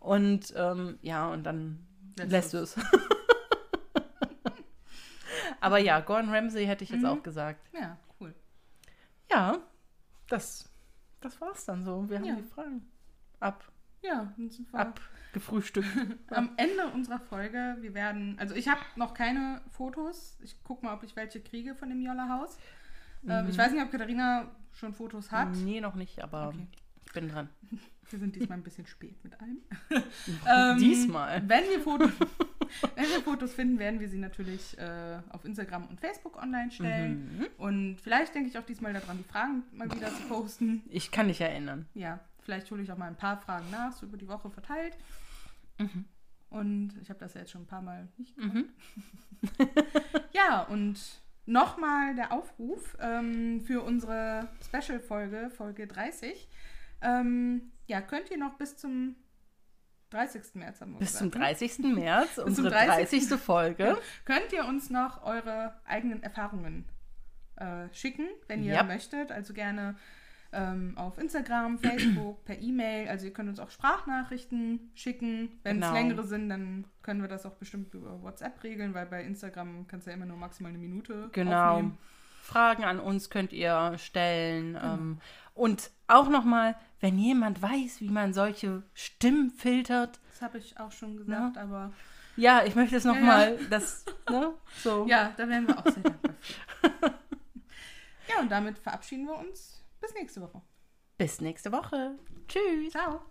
[0.00, 1.78] Und ähm, ja, und dann
[2.18, 2.76] Lässt lässt du es.
[5.62, 7.06] aber ja, Gordon Ramsay hätte ich jetzt Mhm.
[7.08, 7.66] auch gesagt.
[7.72, 8.34] Ja, cool.
[9.30, 9.58] Ja,
[10.28, 10.68] das,
[11.20, 12.08] das war's dann so.
[12.08, 12.34] Wir haben Ja.
[12.36, 12.86] die Fragen
[13.40, 13.64] ab,
[14.02, 14.32] Ja,
[14.72, 15.86] abgefrühstückt.
[16.30, 17.76] am Ende unserer Folge.
[17.80, 20.36] Wir werden, also ich habe noch keine Fotos.
[20.42, 22.58] Ich gucke mal, ob ich welche kriege von dem Jolla-Haus.
[23.28, 25.50] Ähm, ich weiß nicht, ob Katharina schon Fotos hat.
[25.54, 26.66] Nee, noch nicht, aber Okay.
[27.06, 27.48] ich bin dran.
[28.10, 29.58] Wir sind diesmal ein bisschen spät mit allem.
[30.46, 31.40] Ähm, Diesmal.
[31.48, 32.10] Wenn wir, Fotos,
[32.94, 37.38] wenn wir Fotos finden, werden wir sie natürlich äh, auf Instagram und Facebook online stellen.
[37.38, 37.46] Mhm.
[37.58, 40.82] Und vielleicht denke ich auch diesmal daran, die Fragen mal wieder zu posten.
[40.88, 41.86] Ich kann dich erinnern.
[41.94, 44.96] Ja, vielleicht hole ich auch mal ein paar Fragen nach, so über die Woche verteilt.
[45.78, 46.04] Mhm.
[46.50, 48.66] Und ich habe das ja jetzt schon ein paar Mal nicht gemacht.
[50.32, 50.98] ja, und
[51.46, 56.48] nochmal der Aufruf ähm, für unsere Special-Folge, Folge 30.
[57.00, 59.16] Ähm, ja, könnt ihr noch bis zum
[60.12, 60.54] 30.
[60.54, 61.68] März haben wir Bis zum gesagt, ne?
[61.68, 61.78] 30.
[61.94, 63.18] März, unsere 30.
[63.28, 63.40] 30.
[63.40, 63.96] Folge.
[64.24, 66.84] Könnt ihr uns noch eure eigenen Erfahrungen
[67.56, 68.82] äh, schicken, wenn ihr Ja.
[68.82, 69.32] möchtet.
[69.32, 69.96] Also gerne
[70.52, 73.08] ähm, auf Instagram, Facebook, per E-Mail.
[73.08, 75.58] Also ihr könnt uns auch Sprachnachrichten schicken.
[75.62, 75.92] Wenn es Genau.
[75.94, 80.06] längere sind, dann können wir das auch bestimmt über WhatsApp regeln, weil bei Instagram kannst
[80.06, 81.70] du ja immer nur maximal eine Minute Genau.
[81.76, 81.98] aufnehmen.
[82.42, 84.76] Fragen an uns könnt ihr stellen.
[84.82, 85.20] Ähm,
[85.54, 90.20] und auch nochmal, wenn jemand weiß, wie man solche Stimmen filtert.
[90.30, 91.92] Das habe ich auch schon gesagt, aber
[92.36, 95.06] Ja, ich möchte es Ja, nochmal, das, ne, so.
[95.08, 97.14] ja, da wären wir auch sehr dankbar für.
[98.28, 99.84] ja, und damit verabschieden wir uns.
[100.00, 100.62] Bis nächste Woche.
[101.18, 102.18] Bis nächste Woche.
[102.48, 102.92] Tschüss.
[102.92, 103.22] Ciao.